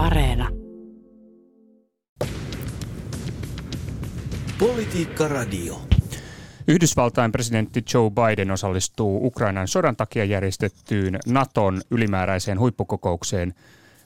[0.00, 0.48] Areena.
[4.58, 5.80] Politiikka Radio.
[6.68, 13.54] Yhdysvaltain presidentti Joe Biden osallistuu Ukrainan sodan takia järjestettyyn Naton ylimääräiseen huippukokoukseen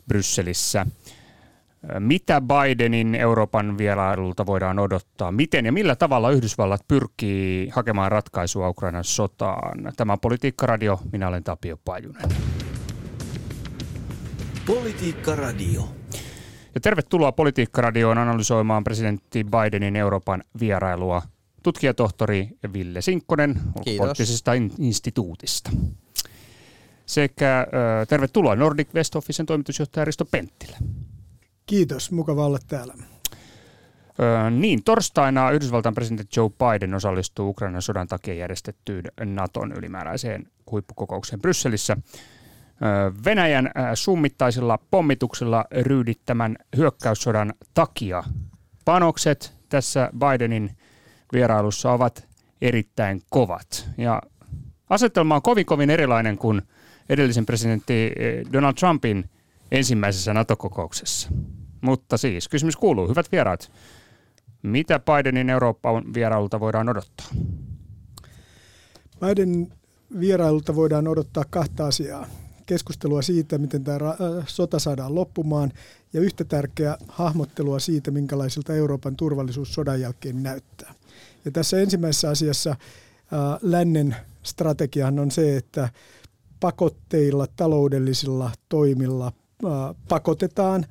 [0.09, 0.87] Brysselissä.
[1.99, 5.33] Mitä Bidenin Euroopan vierailulta voidaan odottaa?
[5.33, 9.93] Miten ja millä tavalla Yhdysvallat pyrkii hakemaan ratkaisua Ukrainan sotaan?
[9.97, 11.01] Tämä on Politiikka Radio.
[11.13, 12.64] Minä olen Tapio Pajunen.
[14.67, 15.89] Politiikka Radio.
[16.75, 21.23] Ja tervetuloa Politiikka Radioon analysoimaan presidentti Bidenin Euroopan vierailua
[21.63, 25.71] tutkijatohtori Ville Sinkkonen ulkopoliittisesta instituutista.
[27.07, 27.67] Sekä äh,
[28.09, 30.77] tervetuloa Nordic West Officen toimitusjohtaja Risto Penttilä.
[31.67, 32.95] Kiitos, mukava olla täällä.
[34.21, 41.41] Öö, niin, torstaina Yhdysvaltain presidentti Joe Biden osallistuu Ukrainan sodan takia järjestettyyn Naton ylimääräiseen huippukokoukseen
[41.41, 41.97] Brysselissä.
[43.25, 48.25] Venäjän summittaisilla pommituksilla ryydittämän hyökkäyssodan takia
[48.85, 50.71] panokset tässä Bidenin
[51.33, 52.29] vierailussa ovat
[52.63, 53.89] erittäin kovat.
[53.99, 54.23] Ja
[54.91, 56.63] asetelma on kovin kovin erilainen kuin
[57.09, 58.13] edellisen presidentti
[58.53, 59.31] Donald Trumpin
[59.71, 61.29] ensimmäisessä NATO-kokouksessa.
[61.81, 63.73] Mutta siis, kysymys kuuluu, hyvät vieraat,
[64.63, 67.27] mitä Bidenin Euroopan vierailulta voidaan odottaa?
[69.21, 69.73] Biden
[70.21, 72.27] vierailulta voidaan odottaa kahta asiaa.
[72.67, 73.99] Keskustelua siitä, miten tämä
[74.47, 75.73] sota saadaan loppumaan,
[76.13, 80.95] ja yhtä tärkeää hahmottelua siitä, minkälaisilta Euroopan turvallisuus sodan jälkeen näyttää.
[81.45, 82.79] Ja tässä ensimmäisessä asiassa äh,
[83.63, 85.89] lännen strategiahan on se, että
[86.61, 90.87] pakotteilla, taloudellisilla toimilla äh, pakotetaan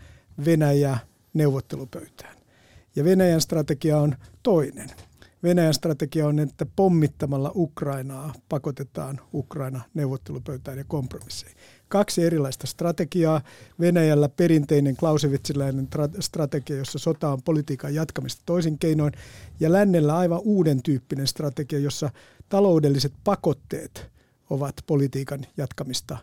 [0.46, 0.98] Venäjä
[1.34, 2.36] neuvottelupöytään.
[2.96, 4.90] Ja Venäjän strategia on toinen.
[5.44, 11.58] Venäjän strategia on, että pommittamalla Ukrainaa pakotetaan Ukraina neuvottelupöytään ja kompromisseihin.
[11.88, 13.42] Kaksi erilaista strategiaa.
[13.80, 15.88] Venäjällä perinteinen klausevitsiläinen
[16.20, 19.14] strategia, jossa sota on politiikan jatkamista toisin keinoin,
[19.60, 22.10] ja lännellä aivan uuden tyyppinen strategia, jossa
[22.50, 24.12] taloudelliset pakotteet
[24.50, 26.18] ovat politiikan jatkamista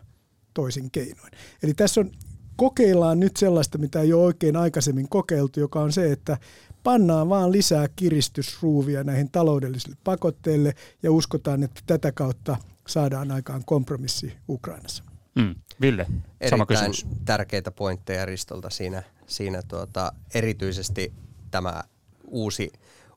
[0.53, 1.31] toisin keinoin.
[1.63, 2.11] Eli tässä on
[2.55, 6.37] kokeillaan nyt sellaista, mitä ei ole oikein aikaisemmin kokeiltu, joka on se, että
[6.83, 14.33] pannaan vaan lisää kiristysruuvia näihin taloudellisille pakotteille ja uskotaan, että tätä kautta saadaan aikaan kompromissi
[14.49, 15.03] Ukrainassa.
[15.35, 15.55] Mm.
[15.81, 17.05] Ville, sama Erittäin kysymys.
[17.25, 21.13] tärkeitä pointteja Ristolta siinä, siinä tuota, erityisesti
[21.51, 21.83] tämä
[22.27, 22.71] uusi,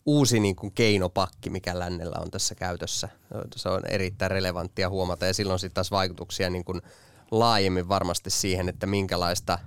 [0.06, 3.08] uusi niin kuin keinopakki, mikä lännellä on tässä käytössä.
[3.56, 6.82] Se on erittäin relevanttia huomata ja silloin sitten taas vaikutuksia niin kuin
[7.30, 9.58] laajemmin varmasti siihen, että minkälaista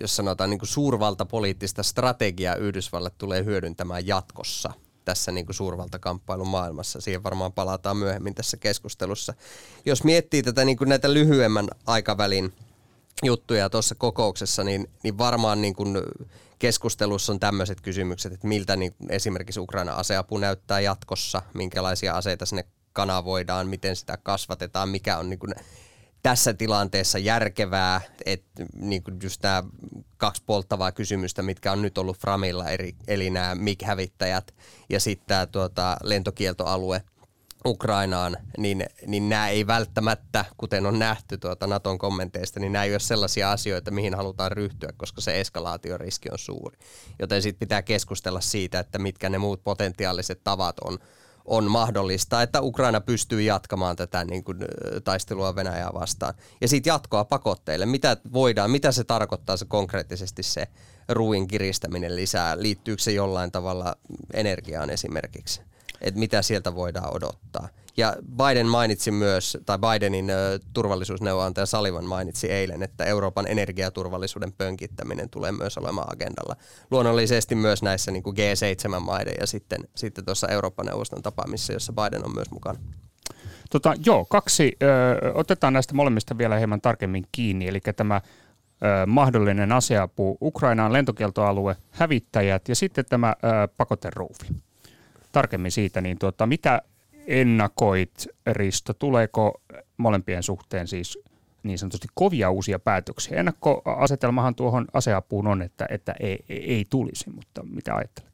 [0.00, 4.72] jos sanotaan niin kuin suurvaltapoliittista strategiaa Yhdysvallat tulee hyödyntämään jatkossa
[5.04, 7.00] tässä niin kuin suurvaltakamppailun maailmassa.
[7.00, 9.34] Siihen varmaan palataan myöhemmin tässä keskustelussa.
[9.84, 12.52] Jos miettii tätä niin kuin näitä lyhyemmän aikavälin
[13.22, 15.98] juttuja tuossa kokouksessa, niin, niin varmaan niin kuin
[16.58, 22.64] keskustelussa on tämmöiset kysymykset, että miltä niin esimerkiksi Ukraina aseapu näyttää jatkossa, minkälaisia aseita sinne
[22.92, 25.54] kanavoidaan, miten sitä kasvatetaan, mikä on niin kuin
[26.22, 29.62] tässä tilanteessa järkevää, että niin kuin just nämä
[30.16, 34.54] kaksi polttavaa kysymystä, mitkä on nyt ollut Framilla, eri, eli nämä MIG-hävittäjät
[34.88, 37.02] ja sitten tämä tuota, lentokieltoalue
[37.66, 42.92] Ukrainaan, niin, niin nämä ei välttämättä, kuten on nähty tuota Naton kommenteista, niin nämä ei
[42.92, 46.78] ole sellaisia asioita, mihin halutaan ryhtyä, koska se eskalaatioriski on suuri.
[47.18, 50.98] Joten sitten pitää keskustella siitä, että mitkä ne muut potentiaaliset tavat on
[51.44, 54.58] on mahdollista, että Ukraina pystyy jatkamaan tätä niin kuin,
[55.04, 56.34] taistelua Venäjää vastaan.
[56.60, 57.86] Ja sitten jatkoa pakotteille.
[57.86, 60.68] Mitä voidaan, mitä se tarkoittaa se konkreettisesti se
[61.08, 62.62] ruuin kiristäminen lisää?
[62.62, 63.96] Liittyykö se jollain tavalla
[64.34, 65.62] energiaan esimerkiksi?
[66.00, 67.68] Että mitä sieltä voidaan odottaa?
[67.96, 75.30] Ja Biden mainitsi myös, tai Bidenin ö, turvallisuusneuvonantaja Salivan mainitsi eilen, että Euroopan energiaturvallisuuden pönkittäminen
[75.30, 76.56] tulee myös olemaan agendalla.
[76.90, 82.24] Luonnollisesti myös näissä niin kuin G7-maiden ja sitten, sitten tuossa Euroopan neuvoston tapaamissa, jossa Biden
[82.24, 82.78] on myös mukana.
[83.70, 84.76] Tota, joo, kaksi.
[84.82, 87.68] Ö, otetaan näistä molemmista vielä hieman tarkemmin kiinni.
[87.68, 94.48] Eli tämä ö, mahdollinen aseapu Ukrainaan, lentokieltoalue, hävittäjät ja sitten tämä ö, pakoteruuvi.
[95.32, 96.82] Tarkemmin siitä, niin tuota, mitä
[97.26, 99.60] ennakoit, Risto, tuleeko
[99.96, 101.18] molempien suhteen siis
[101.62, 103.38] niin sanotusti kovia uusia päätöksiä?
[103.38, 108.32] Ennakkoasetelmahan tuohon aseapuun on, että, että ei, ei tulisi, mutta mitä ajattelet?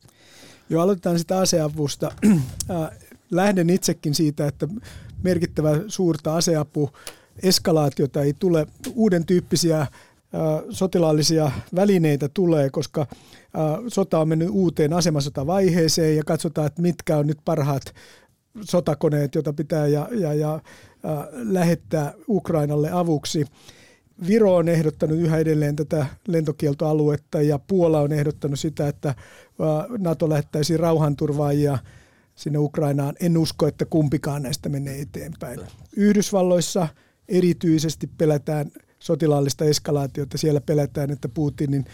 [0.70, 2.12] Joo, aloitetaan sitä aseavusta.
[3.30, 4.68] Lähden itsekin siitä, että
[5.22, 6.90] merkittävä suurta aseapu
[7.42, 8.66] eskalaatiota ei tule.
[8.94, 9.86] Uuden tyyppisiä
[10.70, 13.06] sotilaallisia välineitä tulee, koska
[13.88, 17.94] sota on mennyt uuteen asemasotavaiheeseen ja katsotaan, että mitkä on nyt parhaat
[18.60, 20.60] sotakoneet, joita pitää ja, ja, ja äh,
[21.32, 23.44] lähettää Ukrainalle avuksi.
[24.26, 29.14] Viro on ehdottanut yhä edelleen tätä lentokieltoaluetta ja Puola on ehdottanut sitä, että
[29.98, 31.78] NATO lähettäisi rauhanturvaajia
[32.34, 33.14] sinne Ukrainaan.
[33.20, 35.60] En usko, että kumpikaan näistä menee eteenpäin.
[35.96, 36.88] Yhdysvalloissa
[37.28, 40.38] erityisesti pelätään sotilaallista eskalaatiota.
[40.38, 41.84] Siellä pelätään, että Putinin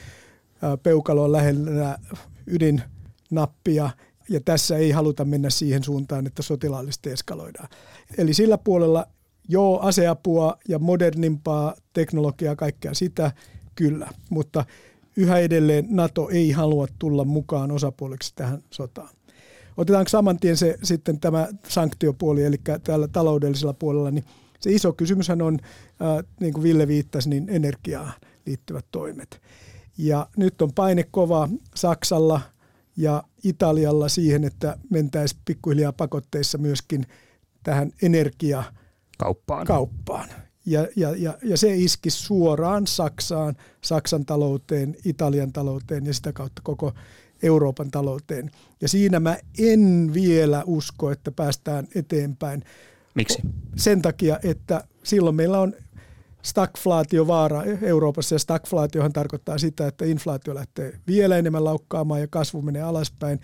[0.82, 1.98] peukalo on lähellä
[2.46, 3.90] ydinnappia
[4.28, 7.68] ja tässä ei haluta mennä siihen suuntaan, että sotilaallisesti eskaloidaan.
[8.18, 9.06] Eli sillä puolella
[9.48, 13.32] joo, aseapua ja modernimpaa teknologiaa, kaikkea sitä,
[13.74, 14.64] kyllä, mutta
[15.16, 19.10] yhä edelleen NATO ei halua tulla mukaan osapuoleksi tähän sotaan.
[19.76, 24.24] Otetaanko saman tien se, sitten tämä sanktiopuoli, eli tällä taloudellisella puolella, niin
[24.60, 28.12] se iso kysymyshän on, äh, niin kuin Ville viittasi, niin energiaan
[28.46, 29.40] liittyvät toimet.
[29.98, 32.40] Ja nyt on paine kova Saksalla
[32.96, 37.06] ja Italialla siihen, että mentäisiin pikkuhiljaa pakotteissa myöskin
[37.62, 38.64] tähän energia
[39.18, 39.66] kauppaan.
[39.66, 40.28] kauppaan.
[40.66, 46.62] Ja, ja, ja, ja se iski suoraan Saksaan, Saksan talouteen, Italian talouteen ja sitä kautta
[46.64, 46.92] koko
[47.42, 48.50] Euroopan talouteen.
[48.80, 52.64] Ja siinä mä en vielä usko, että päästään eteenpäin.
[53.14, 53.38] Miksi?
[53.76, 55.74] Sen takia, että silloin meillä on
[56.44, 62.82] stagflaatiovaara Euroopassa ja stagflaatiohan tarkoittaa sitä, että inflaatio lähtee vielä enemmän laukkaamaan ja kasvu menee
[62.82, 63.40] alaspäin.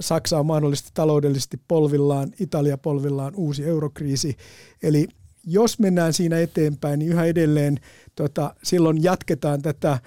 [0.00, 4.36] Saksa on mahdollisesti taloudellisesti polvillaan, Italia polvillaan, uusi eurokriisi.
[4.82, 5.08] Eli
[5.46, 7.76] jos mennään siinä eteenpäin, niin yhä edelleen
[8.16, 9.98] tota, silloin jatketaan tätä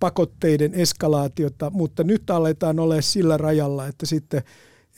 [0.00, 4.42] pakotteiden eskalaatiota, mutta nyt aletaan olla sillä rajalla, että sitten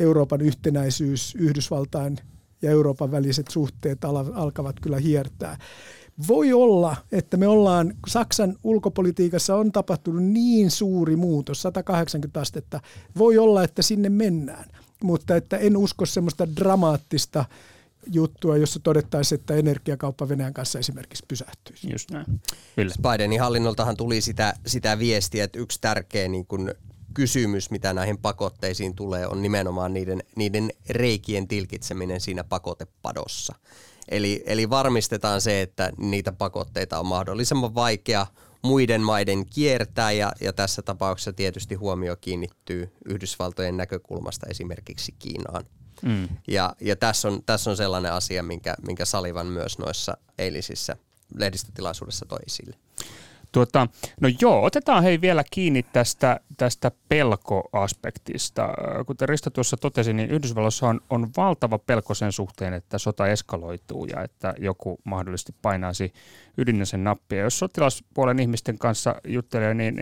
[0.01, 2.19] Euroopan yhtenäisyys, Yhdysvaltain
[2.63, 3.99] ja Euroopan väliset suhteet
[4.35, 5.59] alkavat kyllä hiertää.
[6.29, 12.81] Voi olla, että me ollaan, Saksan ulkopolitiikassa on tapahtunut niin suuri muutos, 180 astetta.
[13.19, 14.65] Voi olla, että sinne mennään,
[15.03, 17.45] mutta että en usko semmoista dramaattista
[18.13, 21.91] juttua, jossa todettaisiin, että energiakauppa Venäjän kanssa esimerkiksi pysähtyisi.
[21.93, 22.27] Just näin.
[22.77, 22.95] Ville.
[23.03, 26.75] Bidenin hallinnoltahan tuli sitä, sitä viestiä, että yksi tärkeä niin kuin
[27.15, 33.55] kysymys, mitä näihin pakotteisiin tulee, on nimenomaan niiden, niiden reikien tilkitseminen siinä pakotepadossa.
[34.09, 38.27] Eli, eli varmistetaan se, että niitä pakotteita on mahdollisimman vaikea
[38.63, 45.65] muiden maiden kiertää ja, ja tässä tapauksessa tietysti huomio kiinnittyy Yhdysvaltojen näkökulmasta esimerkiksi Kiinaan.
[46.03, 46.29] Mm.
[46.49, 50.97] Ja, ja tässä, on, tässä on sellainen asia, minkä, minkä Salivan myös noissa eilisissä
[51.35, 52.77] lehdistötilaisuudessa toi esille.
[53.57, 53.89] Tuota,
[54.21, 58.69] no joo, otetaan hei vielä kiinni tästä, tästä pelkoaspektista.
[59.07, 64.07] Kuten Risto tuossa totesi, niin Yhdysvalloissa on, on valtava pelko sen suhteen, että sota eskaloituu
[64.07, 66.13] ja että joku mahdollisesti painaisi
[66.59, 67.43] ydinäsen nappia.
[67.43, 69.97] Jos sotilaspuolen ihmisten kanssa juttelee, niin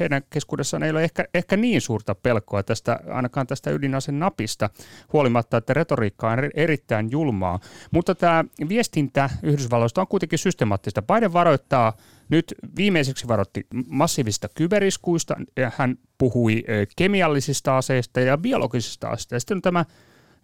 [0.00, 4.70] heidän keskuudessaan ei ole ehkä, ehkä niin suurta pelkoa tästä, ainakaan tästä ydinasen napista,
[5.12, 7.58] huolimatta, että retoriikka on erittäin julmaa.
[7.90, 11.02] Mutta tämä viestintä Yhdysvalloista on kuitenkin systemaattista.
[11.02, 11.92] Biden varoittaa
[12.30, 16.64] nyt viimeiseksi varoitti massiivisista kyberiskuista, ja hän puhui
[16.96, 19.34] kemiallisista aseista ja biologisista aseista.
[19.34, 19.84] Ja sitten on tämä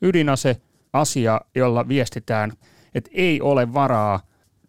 [0.02, 2.52] ydinase-asia, jolla viestitään,
[2.94, 4.20] että ei ole varaa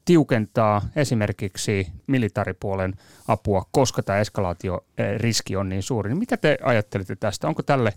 [0.05, 2.93] tiukentaa esimerkiksi militaaripuolen
[3.27, 6.09] apua, koska tämä eskalaatioriski on niin suuri.
[6.09, 7.47] Niin mitä te ajattelette tästä?
[7.47, 7.93] Onko tälle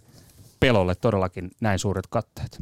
[0.60, 2.58] pelolle todellakin näin suuret katteet?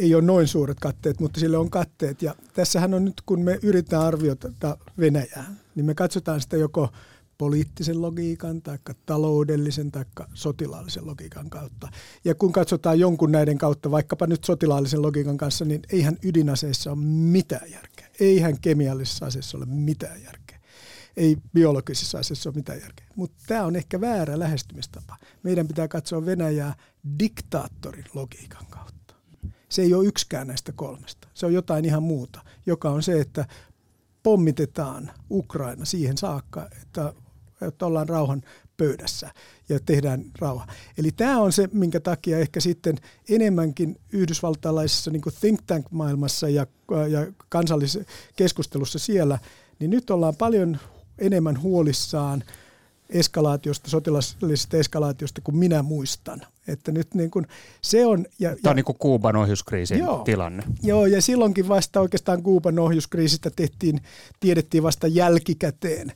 [0.00, 2.22] ei ole noin suuret katteet, mutta sille on katteet.
[2.22, 5.44] Ja tässähän on nyt, kun me yritetään arvioida Venäjää,
[5.80, 6.88] niin me katsotaan sitä joko
[7.38, 11.88] poliittisen logiikan tai taloudellisen tai sotilaallisen logiikan kautta.
[12.24, 16.98] Ja kun katsotaan jonkun näiden kautta, vaikkapa nyt sotilaallisen logiikan kanssa, niin eihän ydinaseissa ole
[17.02, 18.08] mitään järkeä.
[18.20, 20.60] Eihän kemiallisessa aseessa ole mitään järkeä.
[21.16, 23.06] Ei biologisissa aseissa ole mitään järkeä.
[23.16, 25.16] Mutta tämä on ehkä väärä lähestymistapa.
[25.42, 26.74] Meidän pitää katsoa Venäjää
[27.18, 29.00] diktaattorin logiikan kautta
[29.70, 31.28] se ei ole yksikään näistä kolmesta.
[31.34, 33.46] Se on jotain ihan muuta, joka on se, että
[34.22, 37.12] pommitetaan Ukraina siihen saakka, että,
[37.62, 38.42] että ollaan rauhan
[38.76, 39.30] pöydässä
[39.68, 40.66] ja tehdään rauha.
[40.98, 42.96] Eli tämä on se, minkä takia ehkä sitten
[43.28, 46.66] enemmänkin yhdysvaltalaisessa niin think tank-maailmassa ja,
[47.08, 49.38] ja kansallisessa keskustelussa siellä,
[49.78, 50.78] niin nyt ollaan paljon
[51.18, 52.44] enemmän huolissaan–
[53.10, 56.40] eskalaatiosta, sotilaallisesta eskalaatiosta kuin minä muistan.
[56.68, 57.46] Että nyt niin kuin
[57.82, 60.62] se on, ja, Tämä on niin kuin Kuuban ohjuskriisin joo, tilanne.
[60.82, 64.00] Joo, ja silloinkin vasta oikeastaan Kuuban ohjuskriisistä tehtiin,
[64.40, 66.12] tiedettiin vasta jälkikäteen.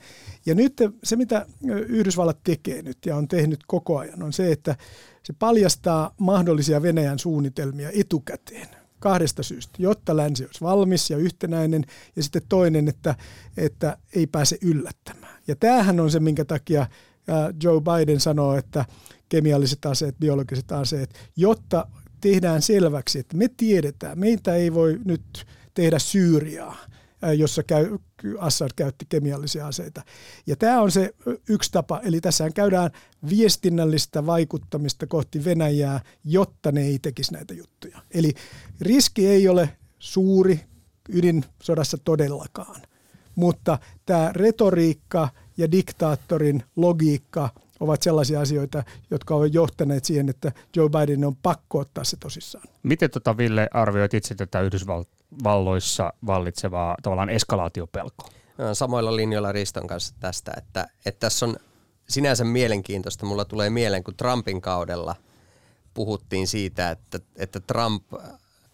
[0.46, 0.72] Ja nyt
[1.04, 1.46] se, mitä
[1.88, 4.76] Yhdysvallat tekee nyt ja on tehnyt koko ajan, on se, että
[5.22, 11.84] se paljastaa mahdollisia Venäjän suunnitelmia etukäteen kahdesta syystä, jotta länsi olisi valmis ja yhtenäinen,
[12.16, 13.14] ja sitten toinen, että,
[13.56, 15.38] että ei pääse yllättämään.
[15.48, 16.86] Ja tämähän on se, minkä takia
[17.62, 18.84] Joe Biden sanoo, että
[19.28, 21.86] kemialliset aseet, biologiset aseet, jotta
[22.20, 26.76] tehdään selväksi, että me tiedetään, meitä ei voi nyt tehdä Syyriaa
[27.32, 27.98] jossa käy,
[28.38, 30.02] Assad käytti kemiallisia aseita.
[30.46, 31.14] Ja tämä on se
[31.48, 32.90] yksi tapa, eli tässä käydään
[33.28, 37.98] viestinnällistä vaikuttamista kohti Venäjää, jotta ne ei tekisi näitä juttuja.
[38.14, 38.34] Eli
[38.80, 40.60] riski ei ole suuri
[41.08, 42.82] ydinsodassa todellakaan,
[43.34, 47.50] mutta tämä retoriikka ja diktaattorin logiikka
[47.80, 52.64] ovat sellaisia asioita, jotka ovat johtaneet siihen, että Joe Biden on pakko ottaa se tosissaan.
[52.82, 54.60] Miten tota, Ville arvioit itse tätä
[55.34, 58.28] Yhdysvalloissa vallitsevaa tavallaan eskalaatiopelkoa?
[58.72, 61.56] Samoilla linjoilla Riston kanssa tästä, että, että tässä on
[62.08, 63.26] sinänsä mielenkiintoista.
[63.26, 65.16] Mulla tulee mieleen, kun Trumpin kaudella
[65.94, 68.04] puhuttiin siitä, että, että Trump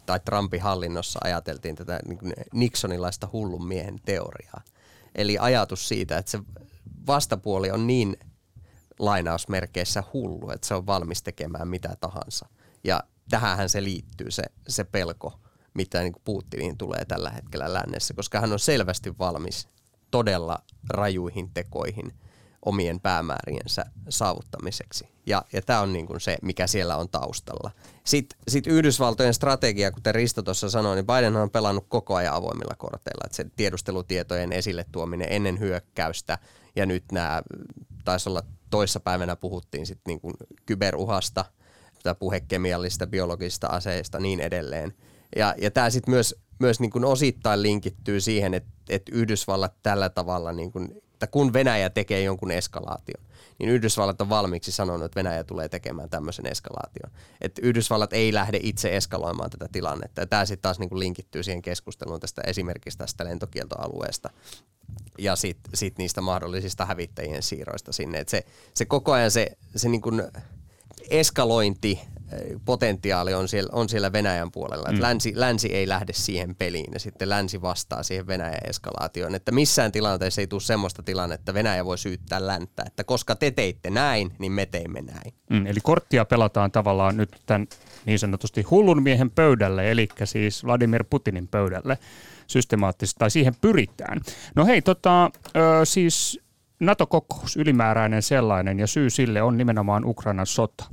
[0.07, 4.61] tai Trumpin hallinnossa ajateltiin tätä niin Nixonilaista hullun miehen teoriaa.
[5.15, 6.39] Eli ajatus siitä, että se
[7.07, 8.17] vastapuoli on niin
[8.99, 12.49] lainausmerkeissä hullu, että se on valmis tekemään mitä tahansa.
[12.85, 15.41] Ja tähän se liittyy se, se pelko,
[15.75, 19.69] mitä niin Putiniin tulee tällä hetkellä lännessä, koska hän on selvästi valmis
[20.11, 20.59] todella
[20.89, 22.13] rajuihin tekoihin
[22.65, 25.09] omien päämääriensä saavuttamiseksi.
[25.27, 27.71] Ja, ja tämä on niin kuin se, mikä siellä on taustalla.
[28.05, 32.75] Sitten sit Yhdysvaltojen strategia, kuten Risto tuossa sanoi, niin Biden on pelannut koko ajan avoimilla
[32.79, 33.23] korteilla.
[33.25, 36.39] Että se tiedustelutietojen esille tuominen ennen hyökkäystä
[36.77, 37.43] ja nyt nämä,
[38.05, 40.35] taisi olla toissapäivänä puhuttiin sitten niin kuin
[40.67, 41.45] kyberuhasta,
[42.19, 44.95] puhekemiallista, biologisista aseista niin edelleen.
[45.37, 50.09] Ja, ja tämä sitten myös, myös niin kuin osittain linkittyy siihen, että, että Yhdysvallat tällä
[50.09, 53.25] tavalla, niin kuin, että kun Venäjä tekee jonkun eskalaation,
[53.59, 57.11] niin Yhdysvallat on valmiiksi sanonut, että Venäjä tulee tekemään tämmöisen eskalaation.
[57.41, 60.21] Että Yhdysvallat ei lähde itse eskaloimaan tätä tilannetta.
[60.21, 64.31] Ja tämä sitten taas niin kuin linkittyy siihen keskusteluun tästä esimerkiksi tästä lentokieltoalueesta
[65.19, 68.19] ja sitten sit niistä mahdollisista hävittäjien siirroista sinne.
[68.19, 68.45] Et se,
[68.75, 70.23] se koko ajan se, se niin kuin
[71.11, 72.01] eskalointi
[72.65, 74.89] potentiaali on siellä, on siellä Venäjän puolella.
[74.93, 75.03] Mm.
[75.03, 79.35] länsi, länsi ei lähde siihen peliin ja sitten länsi vastaa siihen Venäjän eskalaatioon.
[79.35, 82.83] Että missään tilanteessa ei tule semmoista tilannetta, että Venäjä voi syyttää länttä.
[82.87, 85.35] Että koska te teitte näin, niin me teimme näin.
[85.51, 87.67] Mm, eli korttia pelataan tavallaan nyt tämän
[88.07, 91.99] niin sanotusti hullun miehen pöydälle, eli siis Vladimir Putinin pöydälle
[92.47, 94.21] systemaattisesti, tai siihen pyritään.
[94.55, 96.41] No hei, tota, ö, siis
[96.81, 100.85] NATO-kokous, ylimääräinen sellainen, ja syy sille on nimenomaan Ukrainan sota.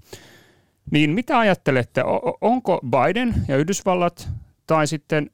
[0.92, 2.04] Niin mitä ajattelette,
[2.42, 4.30] onko Biden ja Yhdysvallat
[4.68, 5.32] tai sitten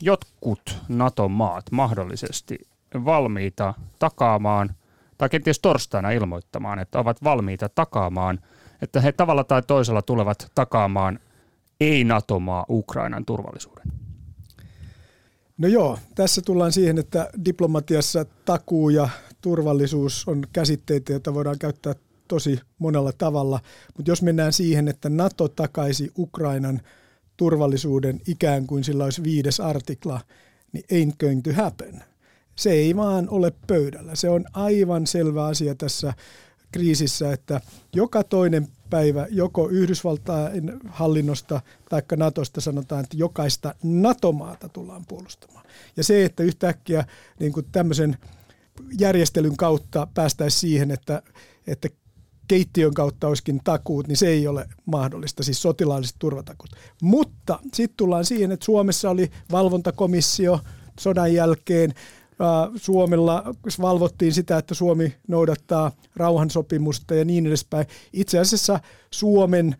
[0.00, 2.58] jotkut NATO-maat mahdollisesti
[3.04, 4.74] valmiita takaamaan,
[5.18, 8.40] tai kenties torstaina ilmoittamaan, että ovat valmiita takaamaan,
[8.82, 11.18] että he tavalla tai toisella tulevat takaamaan
[11.80, 13.92] ei-NATO-maa Ukrainan turvallisuuden?
[15.58, 19.08] No joo, tässä tullaan siihen, että diplomatiassa takuu ja
[19.40, 21.94] turvallisuus on käsitteitä, joita voidaan käyttää
[22.28, 23.60] tosi monella tavalla.
[23.96, 26.80] Mutta jos mennään siihen, että NATO takaisi Ukrainan
[27.36, 30.20] turvallisuuden ikään kuin sillä olisi viides artikla,
[30.72, 32.02] niin ain't going to happen.
[32.56, 34.14] Se ei vaan ole pöydällä.
[34.14, 36.12] Se on aivan selvä asia tässä
[36.72, 37.60] kriisissä, että
[37.94, 45.64] joka toinen päivä joko Yhdysvaltain hallinnosta tai Natosta sanotaan, että jokaista NATO-maata tullaan puolustamaan.
[45.96, 47.04] Ja se, että yhtäkkiä
[47.40, 48.16] niin kuin tämmöisen
[48.98, 51.22] järjestelyn kautta päästäisiin siihen, että,
[51.66, 51.88] että
[52.48, 56.70] keittiön kautta olisikin takuut, niin se ei ole mahdollista, siis sotilaalliset turvatakuut.
[57.02, 60.60] Mutta sitten tullaan siihen, että Suomessa oli valvontakomissio
[61.00, 61.94] sodan jälkeen,
[62.76, 67.86] Suomella valvottiin sitä, että Suomi noudattaa rauhansopimusta ja niin edespäin.
[68.12, 69.76] Itse asiassa Suomen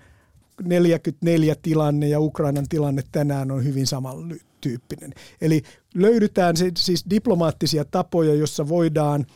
[0.62, 5.14] 44 tilanne ja Ukrainan tilanne tänään on hyvin samantyyppinen.
[5.40, 5.62] Eli
[5.94, 9.26] löydetään siis diplomaattisia tapoja, jossa voidaan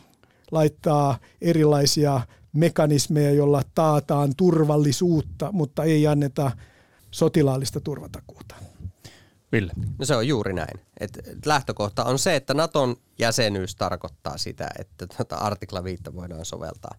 [0.50, 2.20] laittaa erilaisia
[2.52, 6.50] mekanismeja, joilla taataan turvallisuutta, mutta ei anneta
[7.10, 8.54] sotilaallista turvatakuuta.
[9.52, 9.72] Ville?
[9.98, 10.80] No se on juuri näin.
[11.00, 16.94] Et lähtökohta on se, että Naton jäsenyys tarkoittaa sitä, että tuota artikla 5 voidaan soveltaa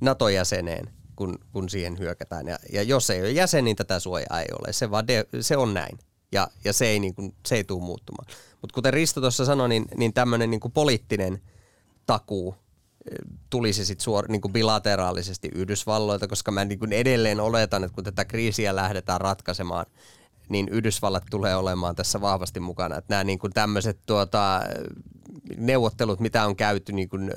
[0.00, 2.48] NATO-jäseneen, kun, kun siihen hyökätään.
[2.48, 4.72] Ja, ja jos ei ole jäsen, niin tätä suojaa ei ole.
[4.72, 5.98] Se, vaan de, se on näin.
[6.32, 8.26] Ja, ja se ei, niin kuin, se ei tule muuttumaan.
[8.60, 11.42] Mutta kuten Risto tuossa sanoi, niin, niin tämmöinen niin poliittinen
[12.06, 12.54] takuu
[13.50, 18.76] tulisi sitten suor, niin bilateraalisesti Yhdysvalloilta, koska mä niin edelleen oletan, että kun tätä kriisiä
[18.76, 19.86] lähdetään ratkaisemaan,
[20.48, 22.96] niin Yhdysvallat tulee olemaan tässä vahvasti mukana.
[22.96, 24.60] Että nämä niin kuin tämmöiset tuota,
[25.56, 27.32] neuvottelut, mitä on käyty niin kuin,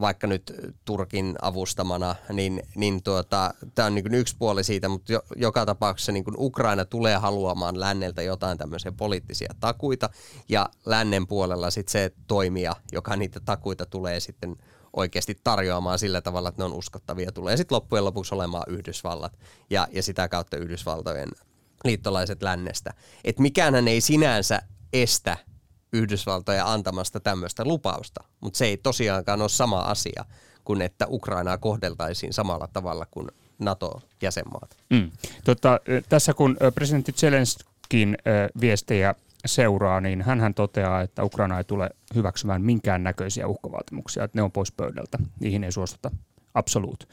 [0.00, 0.52] vaikka nyt
[0.84, 5.66] Turkin avustamana, niin, niin tuota, tämä on niin kuin yksi puoli siitä, mutta jo, joka
[5.66, 10.10] tapauksessa niin kuin Ukraina tulee haluamaan länneltä jotain tämmöisiä poliittisia takuita,
[10.48, 14.56] ja lännen puolella sitten se toimija, joka niitä takuita tulee sitten
[14.96, 19.38] oikeasti tarjoamaan sillä tavalla, että ne on uskottavia, tulee sitten loppujen lopuksi olemaan Yhdysvallat
[19.70, 21.28] ja, ja sitä kautta Yhdysvaltojen
[21.84, 22.94] liittolaiset lännestä.
[23.24, 25.36] Että mikään ei sinänsä estä
[25.92, 30.24] Yhdysvaltoja antamasta tämmöistä lupausta, mutta se ei tosiaankaan ole sama asia
[30.64, 34.76] kuin että Ukrainaa kohdeltaisiin samalla tavalla kuin NATO-jäsenmaat.
[34.90, 35.10] Mm.
[35.44, 38.18] Tota, tässä kun presidentti Zelenskin
[38.60, 39.14] viestejä
[39.46, 44.52] seuraa, niin hän toteaa, että Ukraina ei tule hyväksymään minkään näköisiä uhkavaatimuksia, että ne on
[44.52, 45.18] pois pöydältä.
[45.40, 46.10] Niihin ei suostuta
[46.54, 47.08] absoluut.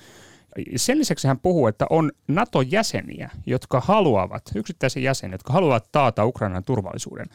[0.76, 6.64] Sen lisäksi hän puhuu, että on NATO-jäseniä, jotka haluavat, yksittäisiä jäseniä, jotka haluavat taata Ukrainan
[6.64, 7.26] turvallisuuden.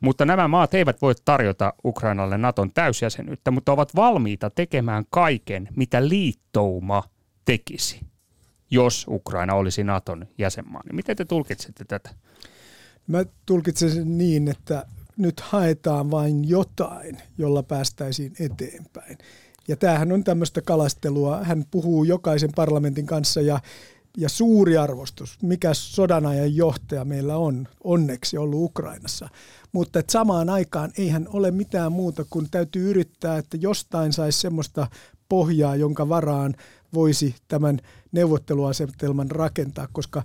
[0.00, 6.08] Mutta nämä maat eivät voi tarjota Ukrainalle Naton täysjäsenyyttä, mutta ovat valmiita tekemään kaiken, mitä
[6.08, 7.02] liittouma
[7.44, 8.00] tekisi,
[8.70, 10.82] jos Ukraina olisi Naton jäsenmaa.
[10.84, 12.10] Niin miten te tulkitsette tätä?
[13.06, 14.86] Mä tulkitsen sen niin, että
[15.16, 19.18] nyt haetaan vain jotain, jolla päästäisiin eteenpäin.
[19.68, 21.44] Ja tämähän on tämmöistä kalastelua.
[21.44, 23.60] Hän puhuu jokaisen parlamentin kanssa ja,
[24.16, 29.28] ja suuri arvostus, mikä sodanajan johtaja meillä on onneksi ollut Ukrainassa.
[29.72, 34.86] Mutta että samaan aikaan eihän ole mitään muuta kuin täytyy yrittää, että jostain saisi semmoista
[35.28, 36.54] pohjaa, jonka varaan
[36.94, 37.80] voisi tämän
[38.12, 40.22] neuvotteluasetelman rakentaa, koska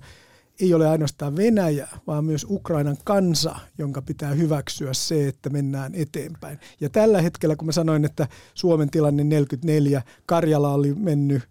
[0.60, 6.60] ei ole ainoastaan Venäjä, vaan myös Ukrainan kansa, jonka pitää hyväksyä se, että mennään eteenpäin.
[6.82, 11.44] Ja tällä hetkellä, kun mä sanoin, että Suomen tilanne 44, Karjala oli mennyt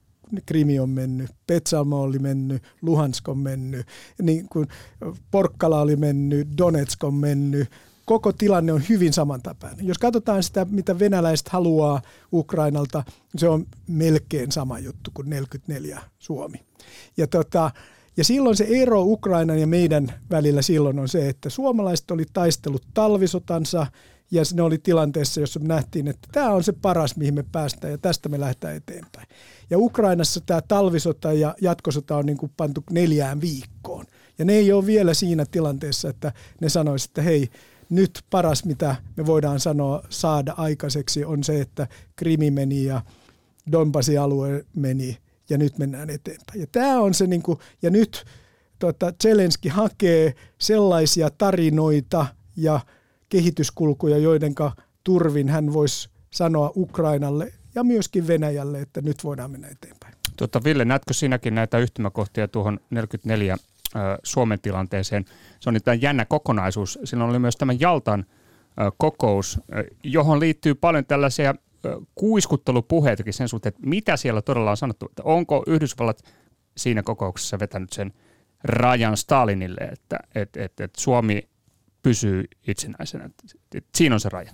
[0.46, 3.86] Krimi on mennyt, Petsalmo oli mennyt, Luhansk on mennyt,
[4.22, 4.68] niin kuin
[5.30, 7.68] Porkkala oli mennyt, Donetsk on mennyt,
[8.04, 9.86] koko tilanne on hyvin samantapainen.
[9.86, 12.02] Jos katsotaan sitä, mitä venäläiset haluaa
[12.32, 13.04] Ukrainalta,
[13.36, 16.58] se on melkein sama juttu kuin 44 Suomi.
[17.16, 17.70] Ja tota,
[18.20, 22.82] ja silloin se ero Ukrainan ja meidän välillä silloin on se, että suomalaiset oli taistellut
[22.94, 23.86] talvisotansa
[24.30, 27.90] ja ne oli tilanteessa, jossa me nähtiin, että tämä on se paras, mihin me päästään
[27.90, 29.26] ja tästä me lähdetään eteenpäin.
[29.70, 34.06] Ja Ukrainassa tämä talvisota ja jatkosota on niin kuin pantu neljään viikkoon.
[34.38, 37.48] Ja ne ei ole vielä siinä tilanteessa, että ne sanoisivat, että hei,
[37.90, 41.86] nyt paras, mitä me voidaan sanoa saada aikaiseksi, on se, että
[42.16, 43.02] Krimi meni ja
[43.72, 45.18] Donbasin alue meni–
[45.50, 46.60] ja nyt mennään eteenpäin.
[46.60, 48.24] Ja tämä on se, niin kuin, ja nyt
[48.78, 52.80] tota, Zelenski hakee sellaisia tarinoita ja
[53.28, 54.54] kehityskulkuja, joiden
[55.04, 60.14] turvin hän voisi sanoa Ukrainalle ja myöskin Venäjälle, että nyt voidaan mennä eteenpäin.
[60.36, 65.24] Tota, Ville, näetkö sinäkin näitä yhtymäkohtia tuohon 44 äh, Suomen tilanteeseen?
[65.60, 66.98] Se on nyt jännä kokonaisuus.
[67.04, 71.54] Silloin oli myös tämän Jaltan äh, kokous, äh, johon liittyy paljon tällaisia
[72.14, 75.06] kuiskuttelupuheitakin sen suhteen, että mitä siellä todella on sanottu.
[75.06, 76.22] Että onko Yhdysvallat
[76.76, 78.12] siinä kokouksessa vetänyt sen
[78.64, 81.48] rajan Stalinille, että et, et, et Suomi
[82.02, 83.24] pysyy itsenäisenä.
[83.24, 84.52] Et, et, siinä on se raja.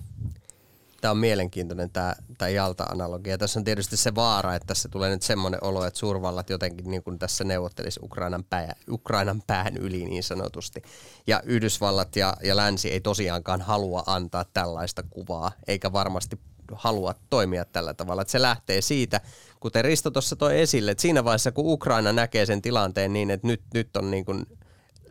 [1.01, 3.37] Tämä on mielenkiintoinen tämä, tämä Jalta-analogia.
[3.37, 7.03] Tässä on tietysti se vaara, että tässä tulee nyt semmoinen olo, että suurvallat jotenkin niin
[7.03, 10.81] kuin tässä neuvottelisi Ukrainan, pää, Ukrainan pään yli niin sanotusti.
[11.27, 16.39] Ja Yhdysvallat ja, ja länsi ei tosiaankaan halua antaa tällaista kuvaa, eikä varmasti
[16.75, 18.21] halua toimia tällä tavalla.
[18.21, 19.21] Että se lähtee siitä,
[19.59, 23.47] kuten Risto tuossa toi esille, että siinä vaiheessa kun Ukraina näkee sen tilanteen niin, että
[23.47, 24.45] nyt, nyt on niin kuin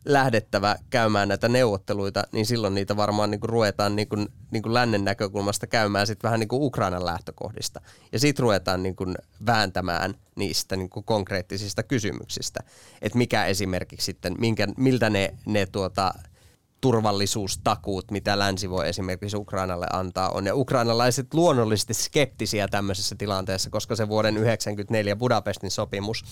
[0.06, 4.74] lähdettävä käymään näitä neuvotteluita, niin silloin niitä varmaan niin kuin ruvetaan niin kuin, niin kuin
[4.74, 7.80] lännen näkökulmasta käymään sitten vähän niin kuin Ukrainan lähtökohdista.
[8.12, 9.14] Ja sitten ruvetaan niin kuin
[9.46, 12.60] vääntämään niistä niin kuin konkreettisista kysymyksistä,
[13.02, 16.14] että mikä esimerkiksi sitten, minkä, miltä ne, ne tuota,
[16.86, 20.46] turvallisuustakuut, mitä länsi voi esimerkiksi Ukrainalle antaa, on.
[20.46, 26.24] Ja ukrainalaiset luonnollisesti skeptisiä tämmöisessä tilanteessa, koska se vuoden 1994 Budapestin sopimus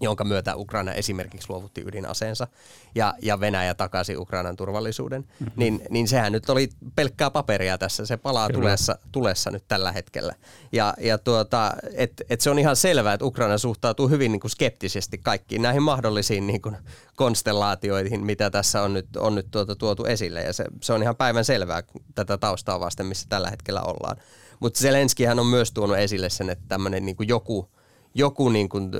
[0.00, 2.46] jonka myötä Ukraina esimerkiksi luovutti ydinaseensa
[2.94, 5.52] ja, ja Venäjä takaisin Ukrainan turvallisuuden, mm-hmm.
[5.56, 8.06] niin, niin sehän nyt oli pelkkää paperia tässä.
[8.06, 10.34] Se palaa tulessa, tulessa nyt tällä hetkellä.
[10.72, 14.50] Ja, ja tuota, et, et se on ihan selvää, että Ukraina suhtautuu hyvin niin kuin
[14.50, 16.76] skeptisesti kaikkiin näihin mahdollisiin niin kuin
[17.16, 20.42] konstellaatioihin, mitä tässä on nyt, on nyt tuota, tuotu esille.
[20.42, 21.82] Ja se, se on ihan päivän selvää
[22.14, 24.16] tätä taustaa vasten, missä tällä hetkellä ollaan.
[24.60, 27.68] Mutta Zelenskihän on myös tuonut esille sen, että tämmöinen niin joku–
[28.14, 28.90] joku niin kuin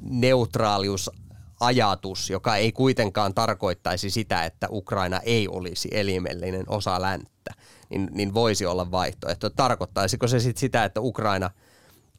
[0.00, 1.10] neutraalius
[1.60, 7.54] ajatus, joka ei kuitenkaan tarkoittaisi sitä, että Ukraina ei olisi elimellinen osa länttä,
[7.88, 9.50] niin, niin voisi olla vaihtoehto.
[9.50, 11.50] Tarkoittaisiko se sitten sitä, että Ukraina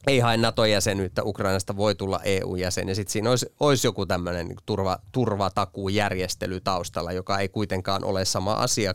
[0.08, 5.00] ei hae NATO-jäsenyyttä, Ukrainasta voi tulla EU-jäsen, ja sitten siinä olisi, olisi joku tämmöinen turva,
[5.12, 8.94] turvatakuujärjestely taustalla, joka ei kuitenkaan ole sama asia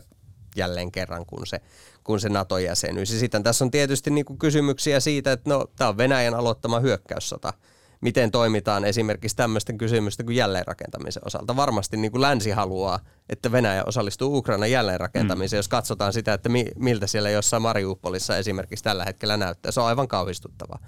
[0.55, 1.61] jälleen kerran kuin se
[2.03, 3.13] kuin se NATO-jäsenyys.
[3.13, 6.79] Ja sitten tässä on tietysti niin kuin kysymyksiä siitä, että no, tämä on Venäjän aloittama
[6.79, 7.53] hyökkäyssota.
[8.01, 11.55] Miten toimitaan esimerkiksi tämmöisten kysymysten kuin jälleenrakentamisen osalta?
[11.55, 15.59] Varmasti niin kuin länsi haluaa, että Venäjä osallistuu Ukrainan jälleenrakentamiseen, mm.
[15.59, 19.71] jos katsotaan sitä, että mi- miltä siellä jossain Mariupolissa esimerkiksi tällä hetkellä näyttää.
[19.71, 20.79] Se on aivan kauhistuttavaa.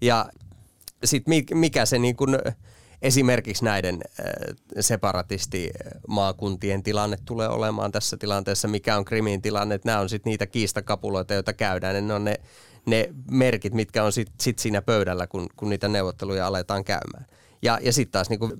[0.00, 0.26] Ja
[1.04, 2.38] sitten mikä se niin kuin
[3.02, 4.00] esimerkiksi näiden
[4.80, 9.80] separatistimaakuntien tilanne tulee olemaan tässä tilanteessa, mikä on Krimin tilanne.
[9.84, 12.08] Nämä on sitten niitä kiistakapuloita, joita käydään.
[12.08, 12.40] Ne on ne,
[12.86, 17.26] ne merkit, mitkä on sitten sit siinä pöydällä, kun, kun niitä neuvotteluja aletaan käymään.
[17.62, 18.52] Ja, ja sitten taas niin kuin,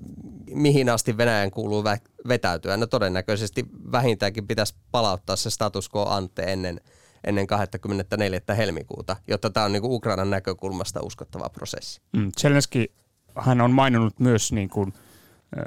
[0.54, 2.76] mihin asti Venäjän kuuluu vä- vetäytyä.
[2.76, 6.80] No todennäköisesti vähintäänkin pitäisi palauttaa se status quo ante ennen,
[7.24, 8.40] ennen 24.
[8.56, 12.00] helmikuuta, jotta tämä on niin kuin Ukrainan näkökulmasta uskottava prosessi.
[12.12, 12.92] Mm, Zelenski,
[13.36, 14.92] hän on maininnut myös niin kuin,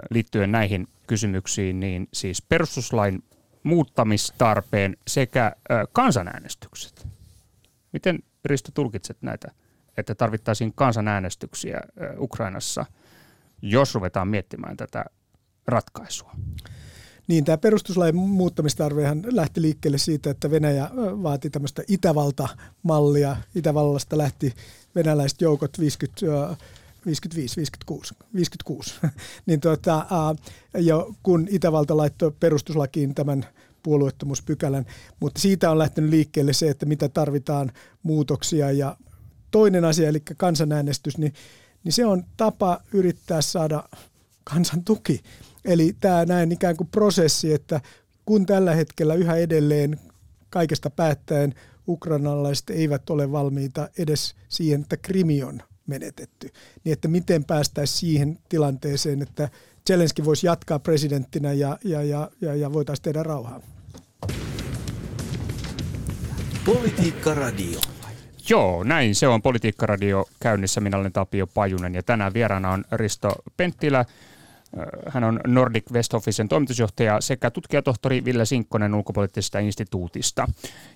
[0.09, 3.23] liittyen näihin kysymyksiin, niin siis perustuslain
[3.63, 5.55] muuttamistarpeen sekä
[5.93, 7.07] kansanäänestykset.
[7.93, 9.51] Miten Risto tulkitset näitä,
[9.97, 11.81] että tarvittaisiin kansanäänestyksiä
[12.17, 12.85] Ukrainassa,
[13.61, 15.05] jos ruvetaan miettimään tätä
[15.67, 16.35] ratkaisua?
[17.27, 23.37] Niin, tämä perustuslain muuttamistarvehan lähti liikkeelle siitä, että Venäjä vaati tämmöistä Itävalta-mallia.
[23.55, 24.53] Itävallasta lähti
[24.95, 26.21] venäläiset joukot 50,
[27.05, 28.95] 55, 56, 56.
[29.45, 30.05] niin tuota,
[30.73, 33.45] ja kun Itävalta laittoi perustuslakiin tämän
[33.83, 34.85] puolueettomuuspykälän,
[35.19, 37.71] mutta siitä on lähtenyt liikkeelle se, että mitä tarvitaan
[38.03, 38.97] muutoksia ja
[39.51, 41.33] toinen asia, eli kansanäänestys, niin,
[41.83, 43.83] niin se on tapa yrittää saada
[44.43, 45.21] kansan tuki.
[45.65, 47.81] Eli tämä näin ikään kuin prosessi, että
[48.25, 49.99] kun tällä hetkellä yhä edelleen
[50.49, 51.53] kaikesta päättäen
[51.87, 56.49] ukrainalaiset eivät ole valmiita edes siihen, että Krimi on menetetty,
[56.83, 59.49] niin että miten päästäisiin siihen tilanteeseen, että
[59.87, 63.61] Zelenski voisi jatkaa presidenttinä ja, ja, ja, ja, ja voitaisiin tehdä rauhaa.
[66.65, 67.79] Politiikka Radio.
[68.49, 70.81] Joo, näin se on Politiikka-radio käynnissä.
[70.81, 74.05] Minä olen Tapio Pajunen ja tänään vieraana on Risto Penttilä.
[75.09, 80.47] Hän on Nordic West Officen toimitusjohtaja sekä tutkijatohtori Ville Sinkkonen ulkopoliittisesta instituutista.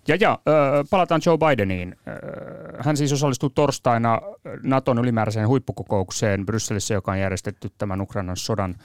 [0.07, 0.39] Ja, ja
[0.89, 1.95] palataan Joe Bideniin.
[2.79, 4.21] Hän siis osallistuu torstaina
[4.63, 8.75] Naton ylimääräiseen huippukokoukseen Brysselissä, joka on järjestetty tämän Ukrainan sodan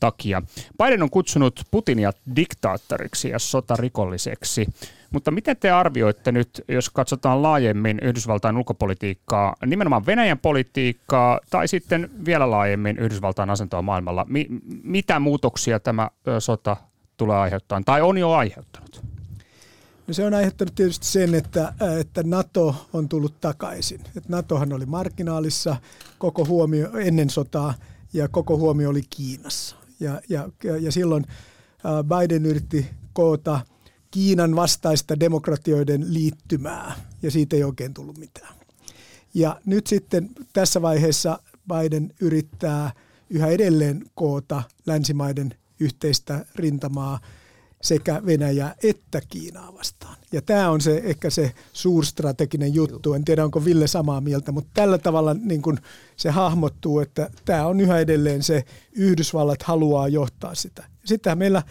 [0.00, 0.42] takia.
[0.82, 4.66] Biden on kutsunut Putinia diktaattoriksi ja sotarikolliseksi.
[5.12, 12.10] Mutta miten te arvioitte nyt, jos katsotaan laajemmin Yhdysvaltain ulkopolitiikkaa, nimenomaan Venäjän politiikkaa tai sitten
[12.24, 14.26] vielä laajemmin Yhdysvaltain asentoa maailmalla?
[14.28, 14.48] Mi-
[14.82, 16.76] mitä muutoksia tämä sota
[17.16, 19.02] tulee aiheuttamaan tai on jo aiheuttanut?
[20.06, 24.00] No se on aiheuttanut tietysti sen, että, että NATO on tullut takaisin.
[24.16, 25.76] Et NATOhan oli marginaalissa
[26.18, 27.74] koko huomio ennen sotaa
[28.12, 29.76] ja koko huomio oli Kiinassa.
[30.00, 30.48] Ja, ja,
[30.80, 31.24] ja silloin
[32.04, 33.60] Biden yritti koota
[34.12, 38.54] Kiinan vastaista demokratioiden liittymää, ja siitä ei oikein tullut mitään.
[39.34, 42.92] Ja nyt sitten tässä vaiheessa Biden yrittää
[43.30, 47.20] yhä edelleen koota länsimaiden yhteistä rintamaa
[47.82, 50.16] sekä Venäjää että Kiinaa vastaan.
[50.32, 53.14] Ja tämä on se ehkä se suurstrateginen juttu.
[53.14, 55.78] En tiedä, onko Ville samaa mieltä, mutta tällä tavalla niin kun
[56.16, 60.84] se hahmottuu, että tämä on yhä edelleen se Yhdysvallat haluaa johtaa sitä.
[61.04, 61.62] Sittenhän meillä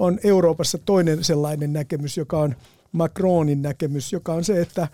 [0.00, 2.54] on Euroopassa toinen sellainen näkemys, joka on
[2.92, 4.88] Macronin näkemys, joka on se, että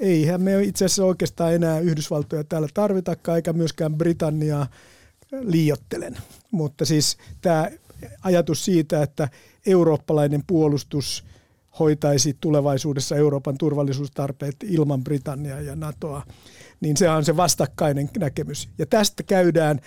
[0.00, 4.66] eihän me itse asiassa oikeastaan enää Yhdysvaltoja täällä tarvitakaan, eikä myöskään Britanniaa
[5.40, 6.16] liiottelen.
[6.50, 7.70] Mutta siis tämä
[8.22, 9.28] ajatus siitä, että
[9.66, 11.24] eurooppalainen puolustus
[11.78, 16.22] hoitaisi tulevaisuudessa Euroopan turvallisuustarpeet ilman Britanniaa ja NATOa,
[16.80, 18.68] niin se on se vastakkainen näkemys.
[18.78, 19.80] Ja tästä käydään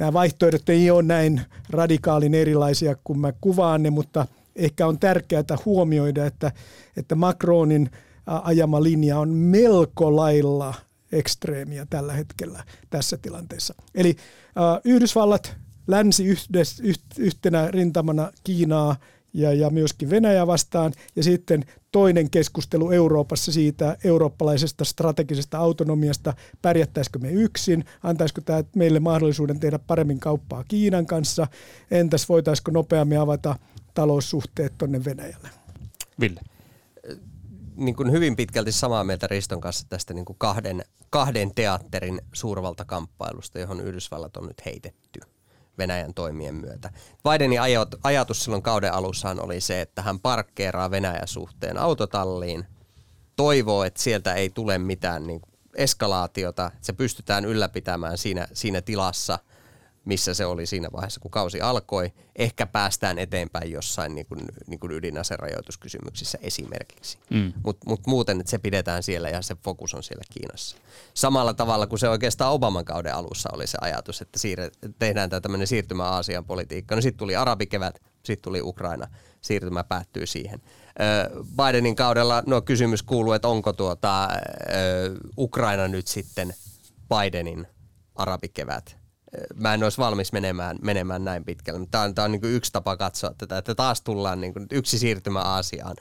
[0.00, 5.44] nämä vaihtoehdot ei ole näin radikaalin erilaisia kuin mä kuvaan ne, mutta ehkä on tärkeää
[5.64, 6.52] huomioida, että,
[6.96, 7.90] että Macronin
[8.26, 10.74] ajama linja on melko lailla
[11.12, 13.74] ekstreemiä tällä hetkellä tässä tilanteessa.
[13.94, 16.24] Eli äh, Yhdysvallat, länsi
[17.18, 18.96] yhtenä rintamana Kiinaa
[19.32, 20.92] ja, ja myöskin Venäjä vastaan.
[21.16, 29.00] Ja sitten toinen keskustelu Euroopassa siitä eurooppalaisesta strategisesta autonomiasta, pärjättäisikö me yksin, antaisiko tämä meille
[29.00, 31.46] mahdollisuuden tehdä paremmin kauppaa Kiinan kanssa,
[31.90, 33.56] entäs voitaisiko nopeammin avata
[33.94, 35.48] taloussuhteet tuonne Venäjälle.
[36.20, 36.40] Ville.
[37.76, 43.58] Niin kuin hyvin pitkälti samaa mieltä Riston kanssa tästä niin kuin kahden, kahden teatterin suurvaltakamppailusta,
[43.58, 45.20] johon Yhdysvallat on nyt heitetty.
[45.80, 46.90] Venäjän toimien myötä.
[47.30, 47.60] Bidenin
[48.02, 52.66] ajatus silloin kauden alussaan oli se, että hän parkkeeraa Venäjän suhteen autotalliin,
[53.36, 55.40] toivoo, että sieltä ei tule mitään niin
[55.76, 59.38] eskalaatiota, se pystytään ylläpitämään siinä, siinä tilassa–
[60.04, 62.12] missä se oli siinä vaiheessa, kun kausi alkoi.
[62.36, 67.18] Ehkä päästään eteenpäin jossain niin kuin, niin kuin ydinaserajoituskysymyksissä esimerkiksi.
[67.30, 67.52] Mm.
[67.64, 70.76] Mutta mut muuten, että se pidetään siellä ja se fokus on siellä Kiinassa.
[71.14, 75.40] Samalla tavalla kuin se oikeastaan Obaman kauden alussa oli se ajatus, että siirre, tehdään tämä
[75.40, 76.94] tämmöinen siirtymä Aasian politiikka.
[76.94, 79.06] No sitten tuli arabikevät, sitten tuli Ukraina,
[79.40, 80.62] siirtymä päättyy siihen.
[81.56, 84.28] Bidenin kaudella no kysymys kuuluu, että onko tuota,
[85.38, 86.54] Ukraina nyt sitten
[87.08, 87.66] Bidenin
[88.14, 88.99] arabikevät
[89.54, 91.86] mä en olisi valmis menemään, menemään näin pitkälle.
[91.90, 94.66] Tämä on, tämä on niin kuin yksi tapa katsoa tätä, että taas tullaan niin kuin
[94.70, 95.96] yksi siirtymä Aasiaan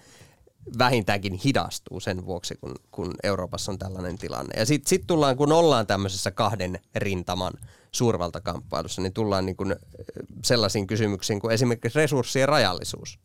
[0.78, 4.60] vähintäänkin hidastuu sen vuoksi, kun, kun Euroopassa on tällainen tilanne.
[4.60, 7.54] Ja sitten sit tullaan, kun ollaan tämmöisessä kahden rintaman
[7.92, 9.76] suurvaltakamppailussa, niin tullaan niin kuin
[10.46, 13.20] sellaisiin kysymyksiin kuin esimerkiksi resurssien rajallisuus.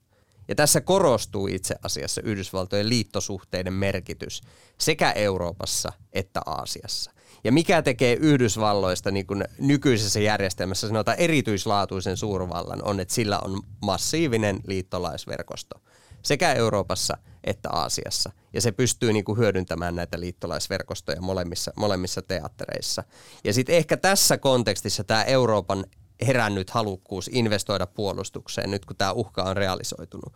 [0.48, 4.42] Ja tässä korostuu itse asiassa Yhdysvaltojen liittosuhteiden merkitys
[4.78, 7.13] sekä Euroopassa että Aasiassa.
[7.44, 13.60] Ja mikä tekee Yhdysvalloista niin kuin nykyisessä järjestelmässä sanotaan erityislaatuisen suurvallan on, että sillä on
[13.82, 15.80] massiivinen liittolaisverkosto
[16.22, 18.32] sekä Euroopassa että Aasiassa.
[18.52, 23.04] Ja se pystyy niin kuin hyödyntämään näitä liittolaisverkostoja molemmissa, molemmissa teattereissa.
[23.44, 25.84] Ja sitten ehkä tässä kontekstissa tämä Euroopan
[26.26, 30.32] herännyt halukkuus investoida puolustukseen, nyt kun tämä uhka on realisoitunut,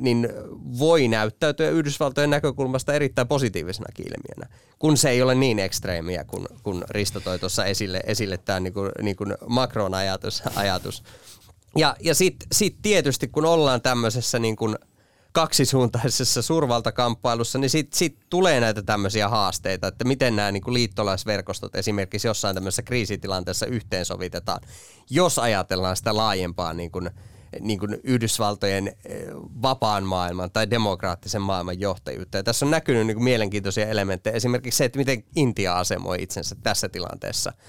[0.00, 0.28] niin
[0.78, 6.84] voi näyttäytyä Yhdysvaltojen näkökulmasta erittäin positiivisena ilmiönä, kun se ei ole niin ekstreemiä, kun, kun
[6.90, 10.42] Risto toi tuossa esille, esille tämä niin kuin, niin kuin Macron ajatus.
[10.56, 11.02] ajatus.
[11.76, 14.76] Ja, ja sitten sit tietysti, kun ollaan tämmöisessä niin kuin
[15.32, 22.28] kaksisuuntaisessa suurvaltakamppailussa, niin sitten sit tulee näitä tämmöisiä haasteita, että miten nämä niin liittolaisverkostot esimerkiksi
[22.28, 24.60] jossain tämmöisessä kriisitilanteessa yhteensovitetaan,
[25.10, 27.10] jos ajatellaan sitä laajempaa niin kuin,
[27.60, 29.26] niin kuin Yhdysvaltojen eh,
[29.62, 32.36] vapaan maailman tai demokraattisen maailman johtajuutta.
[32.36, 36.56] Ja tässä on näkynyt niin kuin mielenkiintoisia elementtejä, esimerkiksi se, että miten Intia asemoi itsensä
[36.62, 37.52] tässä tilanteessa–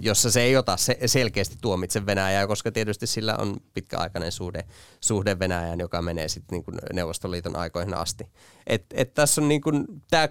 [0.00, 4.64] jossa se ei ota se, selkeästi tuomitse Venäjää, koska tietysti sillä on pitkäaikainen suhde,
[5.00, 8.26] suhde Venäjään, joka menee sitten niin kuin Neuvostoliiton aikoihin asti.
[8.66, 9.84] Et, et tässä on niin kuin,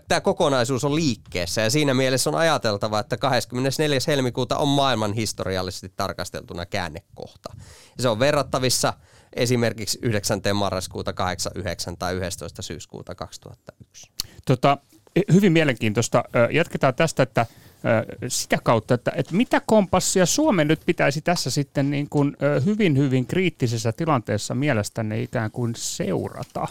[0.07, 3.99] tämä kokonaisuus on liikkeessä ja siinä mielessä on ajateltava, että 24.
[4.07, 7.53] helmikuuta on maailman historiallisesti tarkasteltuna käännekohta.
[7.97, 8.93] Ja se on verrattavissa
[9.35, 10.41] esimerkiksi 9.
[10.53, 12.61] marraskuuta 89 tai 11.
[12.61, 14.11] syyskuuta 2001.
[14.45, 14.77] Tota,
[15.33, 16.23] hyvin mielenkiintoista.
[16.51, 17.45] Jatketaan tästä, että
[18.27, 23.25] sitä kautta, että, että mitä kompassia Suomen nyt pitäisi tässä sitten niin kuin hyvin, hyvin
[23.25, 26.67] kriittisessä tilanteessa mielestäni ikään kuin seurata.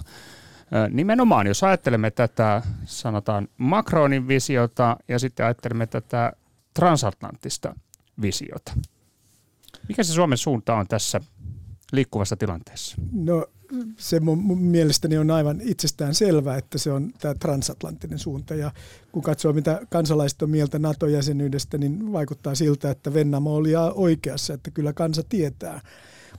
[0.91, 6.33] Nimenomaan, jos ajattelemme tätä, sanotaan Macronin visiota ja sitten ajattelemme tätä
[6.75, 7.75] transatlanttista
[8.23, 8.73] visiota.
[9.89, 11.21] Mikä se Suomen suunta on tässä
[11.93, 12.97] liikkuvassa tilanteessa?
[13.13, 13.47] No
[13.97, 18.55] se mun, mielestäni on aivan itsestään selvää, että se on tämä transatlanttinen suunta.
[18.55, 18.71] Ja
[19.13, 24.71] kun katsoo, mitä kansalaiset on mieltä NATO-jäsenyydestä, niin vaikuttaa siltä, että Vennamo oli oikeassa, että
[24.71, 25.81] kyllä kansa tietää.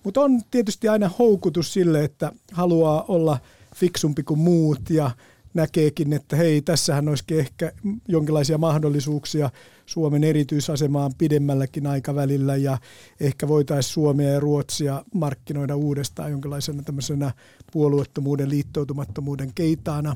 [0.03, 3.37] Mutta on tietysti aina houkutus sille, että haluaa olla
[3.75, 5.11] fiksumpi kuin muut ja
[5.53, 7.71] näkeekin, että hei, tässähän olisikin ehkä
[8.07, 9.49] jonkinlaisia mahdollisuuksia
[9.85, 12.77] Suomen erityisasemaan pidemmälläkin aikavälillä ja
[13.19, 17.31] ehkä voitaisiin Suomea ja Ruotsia markkinoida uudestaan jonkinlaisena tämmöisenä
[17.71, 20.15] puolueettomuuden, liittoutumattomuuden keitaana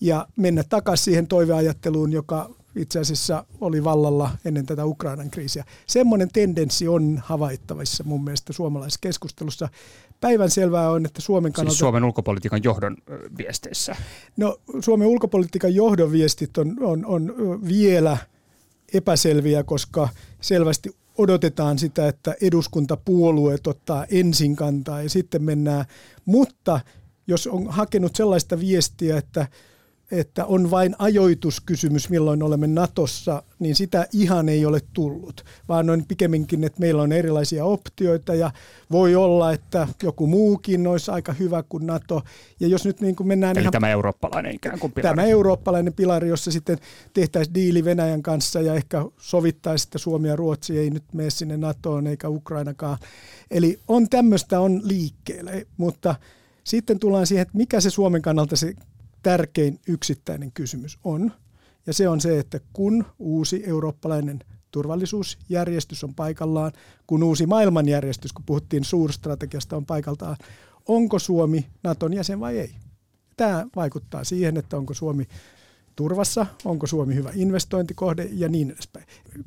[0.00, 5.64] ja mennä takaisin siihen toiveajatteluun, joka itse asiassa oli vallalla ennen tätä Ukrainan kriisiä.
[5.86, 9.68] Semmoinen tendenssi on havaittavissa mun mielestä suomalaisessa keskustelussa.
[10.20, 11.72] Päivän selvää on, että Suomen siis kannalta...
[11.72, 12.96] Siis Suomen ulkopolitiikan johdon
[13.38, 13.96] viesteissä?
[14.36, 17.34] No Suomen ulkopolitiikan johdon viestit on, on, on
[17.68, 18.16] vielä
[18.94, 20.08] epäselviä, koska
[20.40, 25.84] selvästi odotetaan sitä, että eduskuntapuolueet ottaa ensin kantaa ja sitten mennään.
[26.24, 26.80] Mutta
[27.26, 29.46] jos on hakenut sellaista viestiä, että
[30.14, 36.04] että on vain ajoituskysymys, milloin olemme Natossa, niin sitä ihan ei ole tullut, vaan on
[36.08, 38.50] pikemminkin, että meillä on erilaisia optioita ja
[38.90, 42.22] voi olla, että joku muukin olisi aika hyvä kuin Nato.
[42.60, 45.16] Ja jos nyt niin kuin mennään Eli ihan, tämä eurooppalainen ikään kuin pilari.
[45.16, 46.78] Tämä eurooppalainen pilari, jossa sitten
[47.14, 51.56] tehtäisiin diili Venäjän kanssa ja ehkä sovittaisi, että Suomi ja Ruotsi ei nyt mene sinne
[51.56, 52.98] NATOon eikä Ukrainakaan.
[53.50, 56.14] Eli on tämmöistä on liikkeellä, mutta
[56.64, 58.74] sitten tullaan siihen, että mikä se Suomen kannalta se
[59.24, 61.32] tärkein yksittäinen kysymys on.
[61.86, 66.72] Ja se on se, että kun uusi eurooppalainen turvallisuusjärjestys on paikallaan,
[67.06, 70.36] kun uusi maailmanjärjestys, kun puhuttiin suurstrategiasta, on paikaltaan,
[70.88, 72.70] onko Suomi Naton jäsen vai ei?
[73.36, 75.28] Tämä vaikuttaa siihen, että onko Suomi
[75.96, 79.06] turvassa, onko Suomi hyvä investointikohde ja niin edespäin.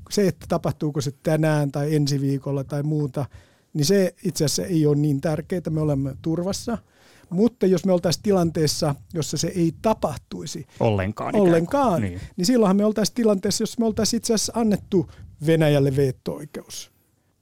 [0.10, 3.26] Se, että tapahtuuko se tänään tai ensi viikolla tai muuta,
[3.74, 5.62] niin se itse asiassa ei ole niin tärkeää.
[5.70, 6.78] Me olemme turvassa–
[7.30, 12.22] mutta jos me oltaisiin tilanteessa, jossa se ei tapahtuisi ollenkaan, ollenkaan niin.
[12.38, 15.12] niin silloinhan me oltaisiin tilanteessa, jossa me oltaisiin itse asiassa annettu
[15.46, 16.92] Venäjälle veto-oikeus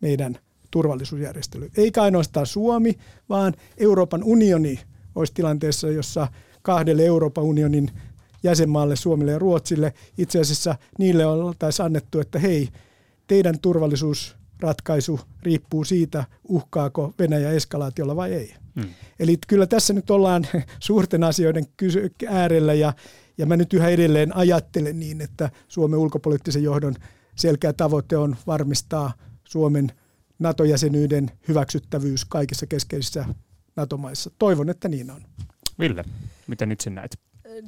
[0.01, 0.37] meidän
[0.71, 1.71] turvallisuusjärjestely.
[1.77, 2.97] Eikä ainoastaan Suomi,
[3.29, 4.79] vaan Euroopan unioni
[5.15, 6.27] olisi tilanteessa, jossa
[6.61, 7.91] kahdelle Euroopan unionin
[8.43, 12.69] jäsenmaalle, Suomelle ja Ruotsille, itse asiassa niille oltaisiin annettu, että hei,
[13.27, 18.53] teidän turvallisuusratkaisu riippuu siitä, uhkaako Venäjä eskalaatiolla vai ei.
[18.75, 18.89] Hmm.
[19.19, 20.47] Eli kyllä tässä nyt ollaan
[20.79, 21.65] suurten asioiden
[22.29, 22.93] äärellä ja,
[23.37, 26.95] ja mä nyt yhä edelleen ajattelen niin, että Suomen ulkopoliittisen johdon
[27.35, 29.91] selkeä tavoite on varmistaa Suomen
[30.39, 33.25] NATO-jäsenyyden hyväksyttävyys kaikissa keskeisissä
[33.75, 34.31] NATO-maissa.
[34.39, 35.21] Toivon, että niin on.
[35.79, 36.03] Ville,
[36.47, 37.19] miten itse näet?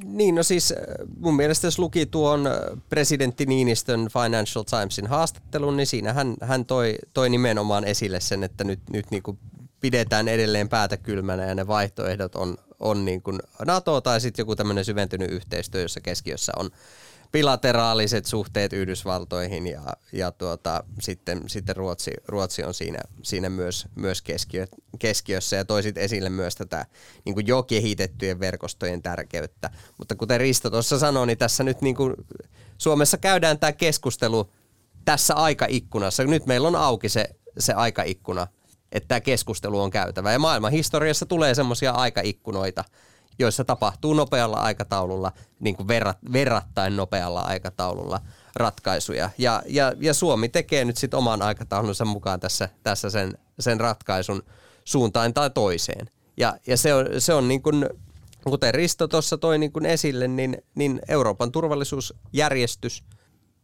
[0.04, 0.78] Niin, no siis äh,
[1.20, 2.54] mun mielestä jos luki tuon äh,
[2.90, 8.64] presidentti Niinistön Financial Timesin haastattelun, niin siinä hän, hän toi, toi nimenomaan esille sen, että
[8.64, 9.40] nyt, nyt niin kuin
[9.82, 14.56] pidetään edelleen päätä kylmänä ja ne vaihtoehdot on, on niin kuin NATO tai sitten joku
[14.56, 16.70] tämmöinen syventynyt yhteistyö, jossa keskiössä on
[17.32, 19.82] bilateraaliset suhteet Yhdysvaltoihin ja,
[20.14, 24.68] ja tuota, sitten, sitten Ruotsi, Ruotsi on siinä, siinä myös, myös keskiö,
[25.00, 26.86] keskiössä ja toisit esille myös tätä
[27.26, 29.70] niin kuin jo kehitettyjen verkostojen tärkeyttä.
[29.98, 32.14] Mutta kuten Risto tuossa sanoi, niin tässä nyt niin kuin
[32.78, 34.52] Suomessa käydään tämä keskustelu
[35.06, 36.24] tässä aikaikkunassa.
[36.24, 38.48] Nyt meillä on auki se, se aikaikkuna,
[38.92, 40.32] että tämä keskustelu on käytävä.
[40.32, 42.84] Ja maailman historiassa tulee semmoisia aikaikkunoita,
[43.40, 48.22] joissa tapahtuu nopealla aikataululla, niin kuin verrat, verrattain nopealla aikataululla
[48.56, 49.30] ratkaisuja.
[49.38, 54.44] Ja, ja, ja Suomi tekee nyt sitten oman aikataulunsa mukaan tässä, tässä sen, sen ratkaisun
[54.84, 56.10] suuntaan tai toiseen.
[56.38, 57.90] Ja, ja se on, se on niin kuin,
[58.44, 63.04] kuten Risto tuossa toi niin kuin esille, niin, niin Euroopan turvallisuusjärjestys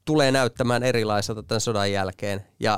[0.05, 2.45] tulee näyttämään erilaiselta tämän sodan jälkeen.
[2.59, 2.77] Ja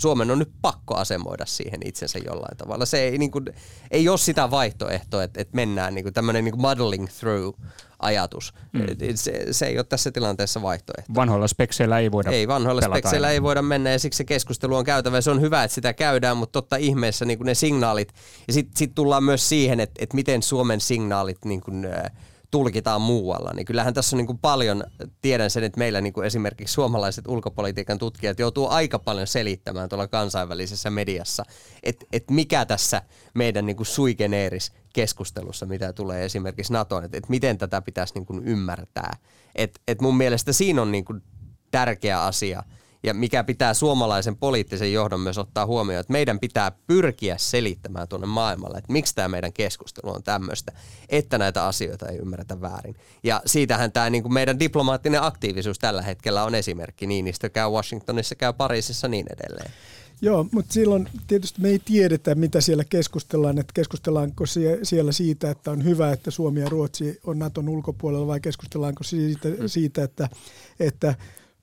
[0.00, 2.86] Suomen on nyt pakko asemoida siihen itsensä jollain tavalla.
[2.86, 3.44] Se ei, niin kuin,
[3.90, 7.58] ei ole sitä vaihtoehtoa, että, että mennään niin tämmöinen niin muddling through
[7.98, 8.54] ajatus.
[8.72, 8.80] Mm.
[9.14, 11.14] Se, se ei ole tässä tilanteessa vaihtoehto.
[11.14, 13.34] Vanhoilla spekseillä ei voida Ei, vanhoilla spekseillä aina.
[13.34, 15.20] ei voida mennä ja siksi se keskustelu on käytävä.
[15.20, 18.08] Se on hyvä, että sitä käydään, mutta totta ihmeessä niin ne signaalit.
[18.46, 22.12] Ja sitten sit tullaan myös siihen, että, että miten Suomen signaalit niin kuin, äh,
[22.50, 23.52] tulkitaan muualla.
[23.54, 24.84] Niin kyllähän tässä on niin kuin paljon,
[25.22, 30.08] tiedän sen, että meillä niin kuin esimerkiksi suomalaiset ulkopolitiikan tutkijat joutuu aika paljon selittämään tuolla
[30.08, 31.44] kansainvälisessä mediassa,
[31.82, 33.02] että et mikä tässä
[33.34, 33.86] meidän niin kuin
[34.92, 39.16] keskustelussa, mitä tulee esimerkiksi NATOon, että et miten tätä pitäisi niin kuin ymmärtää.
[39.54, 41.22] Et, et mun mielestä siinä on niin kuin
[41.70, 42.62] tärkeä asia–
[43.02, 48.26] ja mikä pitää suomalaisen poliittisen johdon myös ottaa huomioon, että meidän pitää pyrkiä selittämään tuonne
[48.26, 50.72] maailmalle, että miksi tämä meidän keskustelu on tämmöistä,
[51.08, 52.96] että näitä asioita ei ymmärretä väärin.
[53.22, 57.06] Ja siitähän tämä niin kuin meidän diplomaattinen aktiivisuus tällä hetkellä on esimerkki.
[57.06, 59.70] Niinistö käy Washingtonissa, käy Pariisissa niin edelleen.
[60.22, 64.44] Joo, mutta silloin tietysti me ei tiedetä, mitä siellä keskustellaan, että keskustellaanko
[64.82, 69.48] siellä siitä, että on hyvä, että Suomi ja Ruotsi on Naton ulkopuolella vai keskustellaanko siitä,
[69.66, 70.28] siitä että,
[70.80, 71.14] että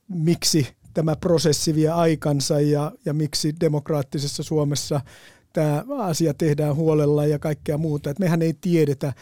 [0.10, 0.68] miksi
[0.98, 5.02] tämä prosessi vie aikansa ja, ja miksi demokraattisessa Suomessa
[5.54, 8.10] tämä asia tehdään huolella ja kaikkea muuta.
[8.10, 9.14] Et mehän ei tiedetä.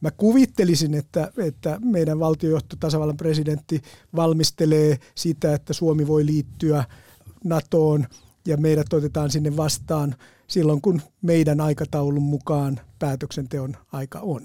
[0.00, 3.82] Mä kuvittelisin, että, että meidän valtiojohto, tasavallan presidentti
[4.16, 6.84] valmistelee sitä, että Suomi voi liittyä
[7.44, 8.06] NATOon
[8.46, 10.14] ja meidät otetaan sinne vastaan
[10.46, 14.42] silloin, kun meidän aikataulun mukaan päätöksenteon aika on.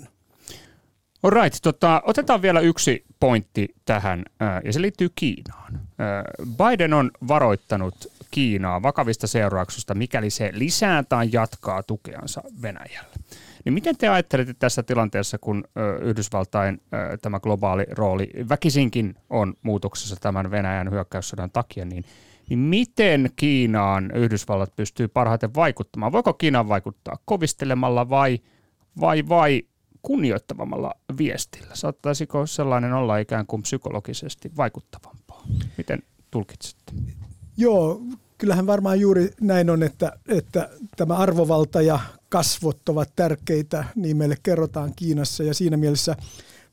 [1.24, 4.24] Alright, tota, otetaan vielä yksi pointti tähän,
[4.64, 5.87] ja se liittyy Kiinaan.
[6.58, 7.96] Biden on varoittanut
[8.32, 13.16] Kiinaa vakavista seurauksista, mikäli se lisää tai jatkaa tukeansa Venäjälle.
[13.66, 15.64] Niin miten te ajattelette tässä tilanteessa, kun
[16.02, 16.82] Yhdysvaltain
[17.22, 22.06] tämä globaali rooli väkisinkin on muutoksessa tämän Venäjän hyökkäyssodan takia, niin,
[22.50, 26.12] niin miten Kiinaan Yhdysvallat pystyy parhaiten vaikuttamaan?
[26.12, 28.40] Voiko Kiinaan vaikuttaa kovistelemalla vai,
[29.00, 29.64] vai, vai
[30.02, 31.76] kunnioittavammalla viestillä?
[31.76, 35.27] Saattaisiko sellainen olla ikään kuin psykologisesti vaikuttavampaa?
[35.78, 36.00] Miten
[36.32, 36.92] tulkitsette?
[37.58, 38.02] Joo,
[38.38, 44.38] kyllähän varmaan juuri näin on, että, että tämä arvovalta ja kasvot ovat tärkeitä, niin meille
[44.44, 46.16] kerrotaan Kiinassa ja siinä mielessä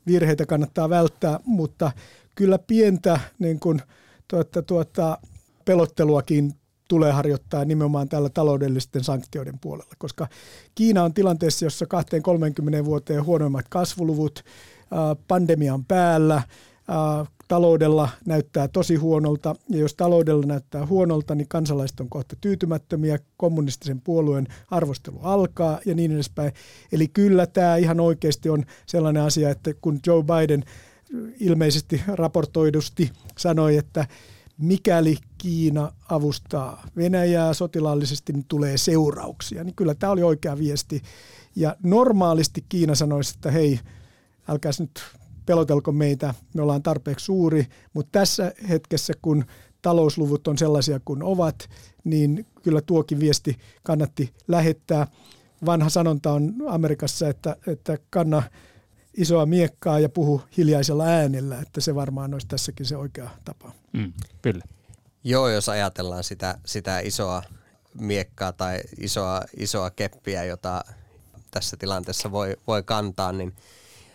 [0.07, 1.91] virheitä kannattaa välttää, mutta
[2.35, 3.81] kyllä pientä niin kuin,
[4.27, 5.17] tuota, tuota,
[5.65, 6.53] pelotteluakin
[6.87, 10.27] tulee harjoittaa nimenomaan tällä taloudellisten sanktioiden puolella, koska
[10.75, 11.85] Kiina on tilanteessa, jossa
[12.81, 14.43] 20-30 vuoteen huonoimmat kasvuluvut,
[15.27, 16.41] pandemia on päällä,
[17.47, 24.01] taloudella näyttää tosi huonolta, ja jos taloudella näyttää huonolta, niin kansalaiset on kohta tyytymättömiä, kommunistisen
[24.01, 26.51] puolueen arvostelu alkaa ja niin edespäin.
[26.91, 30.63] Eli kyllä tämä ihan oikeasti on sellainen asia, että kun Joe Biden
[31.39, 34.07] ilmeisesti raportoidusti sanoi, että
[34.57, 39.63] mikäli Kiina avustaa Venäjää sotilaallisesti, niin tulee seurauksia.
[39.63, 41.01] Niin kyllä tämä oli oikea viesti.
[41.55, 43.79] Ja normaalisti Kiina sanoisi, että hei,
[44.47, 45.01] älkää nyt
[45.45, 49.45] pelotelko meitä, me ollaan tarpeeksi suuri, mutta tässä hetkessä, kun
[49.81, 51.69] talousluvut on sellaisia kuin ovat,
[52.03, 55.07] niin kyllä tuokin viesti kannatti lähettää.
[55.65, 58.43] Vanha sanonta on Amerikassa, että, että kanna
[59.13, 63.71] isoa miekkaa ja puhu hiljaisella äänellä, että se varmaan olisi tässäkin se oikea tapa.
[63.93, 64.63] Mm, kyllä.
[65.23, 67.43] Joo, jos ajatellaan sitä, sitä isoa
[67.99, 70.85] miekkaa tai isoa, isoa keppiä, jota
[71.51, 73.53] tässä tilanteessa voi, voi kantaa, niin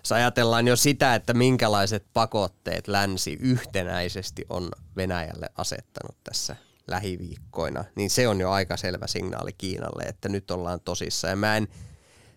[0.00, 8.10] jos ajatellaan jo sitä, että minkälaiset pakotteet länsi yhtenäisesti on Venäjälle asettanut tässä lähiviikkoina, niin
[8.10, 11.32] se on jo aika selvä signaali Kiinalle, että nyt ollaan tosissaan.
[11.32, 11.68] Ja mä en,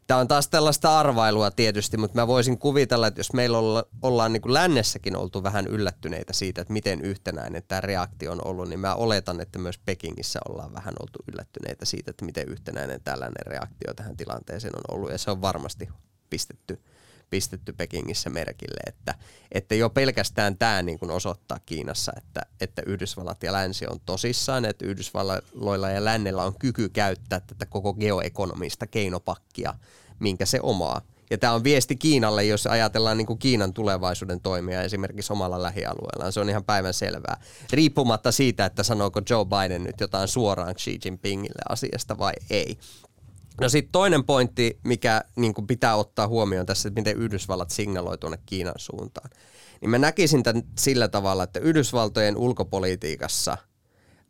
[0.07, 4.33] Tämä on taas tällaista arvailua tietysti, mutta mä voisin kuvitella, että jos meillä olla, ollaan
[4.33, 8.79] niin kuin lännessäkin oltu vähän yllättyneitä siitä, että miten yhtenäinen tämä reaktio on ollut, niin
[8.79, 13.93] mä oletan, että myös Pekingissä ollaan vähän oltu yllättyneitä siitä, että miten yhtenäinen tällainen reaktio
[13.93, 15.11] tähän tilanteeseen on ollut.
[15.11, 15.89] Ja se on varmasti
[16.29, 16.81] pistetty
[17.33, 19.15] pistetty Pekingissä merkille, että,
[19.51, 24.65] että jo pelkästään tämä niin kuin osoittaa Kiinassa, että, että Yhdysvallat ja länsi on tosissaan,
[24.65, 29.73] että Yhdysvalloilla ja lännellä on kyky käyttää tätä koko geoekonomista keinopakkia,
[30.19, 31.01] minkä se omaa.
[31.31, 36.33] Ja tämä on viesti Kiinalle, jos ajatellaan niin kuin Kiinan tulevaisuuden toimia esimerkiksi omalla lähialueellaan.
[36.33, 37.41] Se on ihan päivän selvää.
[37.71, 42.77] Riippumatta siitä, että sanooko Joe Biden nyt jotain suoraan Xi Jinpingille asiasta vai ei.
[43.61, 48.17] No sitten toinen pointti, mikä niin kuin pitää ottaa huomioon tässä, että miten Yhdysvallat signaloi
[48.17, 49.29] tuonne Kiinan suuntaan.
[49.81, 53.57] Niin mä näkisin tämän sillä tavalla, että Yhdysvaltojen ulkopolitiikassa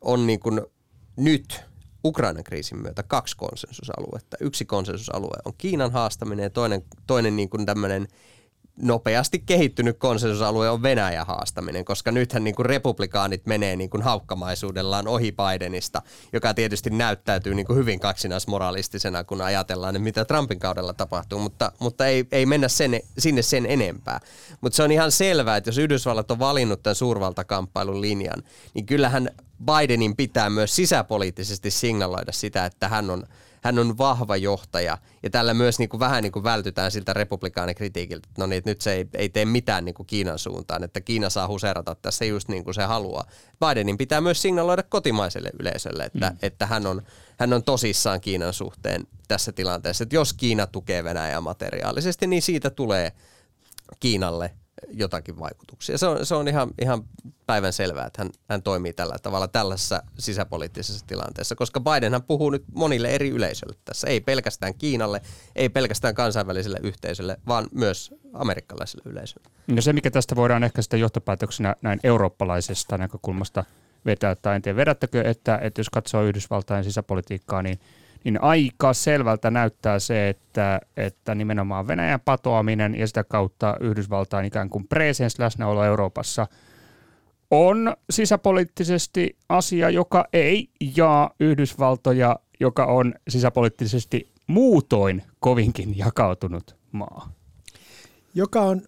[0.00, 0.60] on niin kuin
[1.16, 1.64] nyt
[2.04, 4.36] Ukrainan kriisin myötä kaksi konsensusaluetta.
[4.40, 8.08] Yksi konsensusalue on Kiinan haastaminen ja toinen, toinen niin kuin tämmöinen
[8.82, 15.08] nopeasti kehittynyt konsensusalue on Venäjän haastaminen, koska nythän niin kuin republikaanit menee niin kuin haukkamaisuudellaan
[15.08, 16.02] ohi Bidenista,
[16.32, 21.72] joka tietysti näyttäytyy niin kuin hyvin kaksinaismoralistisena, kun ajatellaan, että mitä Trumpin kaudella tapahtuu, mutta,
[21.78, 24.20] mutta ei, ei mennä sen, sinne sen enempää.
[24.60, 28.42] Mutta se on ihan selvää, että jos Yhdysvallat on valinnut tämän suurvaltakamppailun linjan,
[28.74, 29.30] niin kyllähän
[29.64, 33.26] Bidenin pitää myös sisäpoliittisesti signaloida sitä, että hän on–
[33.64, 38.28] hän on vahva johtaja ja tällä myös niin kuin vähän niin kuin vältytään siltä republikaanikritiikiltä,
[38.30, 41.00] että no niin, että nyt se ei, ei tee mitään niin kuin Kiinan suuntaan, että
[41.00, 43.24] Kiina saa huserata tässä just niin kuin se haluaa.
[43.60, 46.36] Bidenin pitää myös signaloida kotimaiselle yleisölle, että, mm.
[46.42, 47.02] että hän, on,
[47.38, 52.70] hän on tosissaan Kiinan suhteen tässä tilanteessa, että jos Kiina tukee Venäjää materiaalisesti, niin siitä
[52.70, 53.12] tulee
[54.00, 54.50] Kiinalle
[54.96, 55.98] jotakin vaikutuksia.
[55.98, 57.04] Se on, se on ihan, ihan
[57.46, 62.64] päivän selvää, että hän, hän toimii tällä tavalla tällaisessa sisäpoliittisessa tilanteessa, koska Bidenhan puhuu nyt
[62.74, 65.20] monille eri yleisöille tässä, ei pelkästään Kiinalle,
[65.56, 69.48] ei pelkästään kansainväliselle yhteisölle, vaan myös amerikkalaiselle yleisölle.
[69.66, 73.64] No se, mikä tästä voidaan ehkä sitten johtopäätöksenä näin eurooppalaisesta näkökulmasta
[74.06, 77.80] vetää, tai en tiedä vedättekö, että, että jos katsoo Yhdysvaltain sisäpolitiikkaa, niin
[78.24, 84.70] niin aika selvältä näyttää se, että, että nimenomaan Venäjän patoaminen ja sitä kautta Yhdysvaltain ikään
[84.70, 86.46] kuin presens läsnäolo Euroopassa
[87.50, 97.32] on sisäpoliittisesti asia, joka ei jaa Yhdysvaltoja, joka on sisäpoliittisesti muutoin kovinkin jakautunut maa.
[98.34, 98.82] Joka on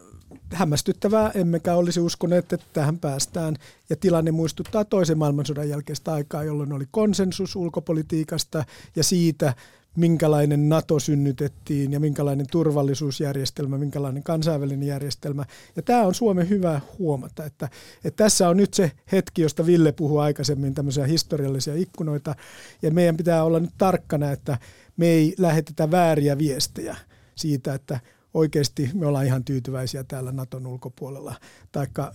[0.52, 3.56] hämmästyttävää, emmekä olisi uskoneet, että tähän päästään.
[3.90, 8.64] Ja tilanne muistuttaa toisen maailmansodan jälkeistä aikaa, jolloin oli konsensus ulkopolitiikasta
[8.96, 9.54] ja siitä,
[9.96, 15.44] minkälainen NATO synnytettiin ja minkälainen turvallisuusjärjestelmä, minkälainen kansainvälinen järjestelmä.
[15.76, 17.68] Ja tämä on Suomen hyvä huomata, että,
[18.04, 22.34] että tässä on nyt se hetki, josta Ville puhui aikaisemmin, tämmöisiä historiallisia ikkunoita.
[22.82, 24.58] Ja meidän pitää olla nyt tarkkana, että
[24.96, 26.96] me ei lähetetä vääriä viestejä
[27.34, 28.00] siitä, että
[28.34, 31.34] oikeasti me ollaan ihan tyytyväisiä täällä Naton ulkopuolella.
[31.72, 32.12] Taikka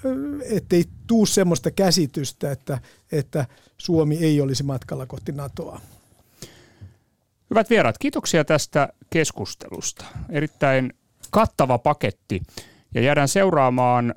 [0.49, 2.79] ettei tuu semmoista käsitystä, että,
[3.11, 3.45] että
[3.77, 5.81] Suomi ei olisi matkalla kohti NATOa.
[7.49, 10.05] Hyvät vieraat, kiitoksia tästä keskustelusta.
[10.29, 10.93] Erittäin
[11.31, 12.41] kattava paketti.
[12.93, 14.15] Ja jäädään seuraamaan äh,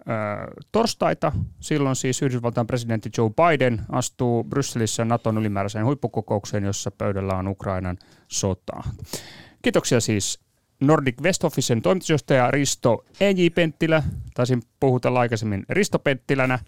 [0.73, 1.33] torstaita.
[1.61, 7.99] Silloin siis Yhdysvaltain presidentti Joe Biden astuu Brysselissä Naton ylimääräiseen huippukokoukseen, jossa pöydällä on Ukrainan
[8.29, 8.83] sota.
[9.63, 10.44] Kiitoksia siis
[10.87, 13.47] Nordic West Officen toimitusjohtaja Risto E.J.
[13.55, 14.03] Penttilä.
[14.35, 16.59] Taisin puhutella aikaisemmin Risto Penttilänä.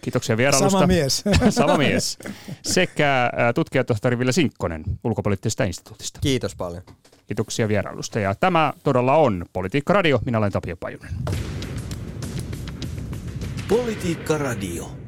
[0.00, 0.70] Kiitoksia vierailusta.
[0.70, 1.24] Sama mies.
[1.50, 2.18] Sama mies.
[2.62, 6.20] Sekä tutkijatohtori Ville Sinkkonen ulkopoliittisesta instituutista.
[6.22, 6.82] Kiitos paljon.
[7.26, 8.20] Kiitoksia vierailusta.
[8.20, 10.20] Ja tämä todella on Politiikka Radio.
[10.24, 11.12] Minä olen Tapio Pajunen.
[13.68, 15.01] Politiikka Radio.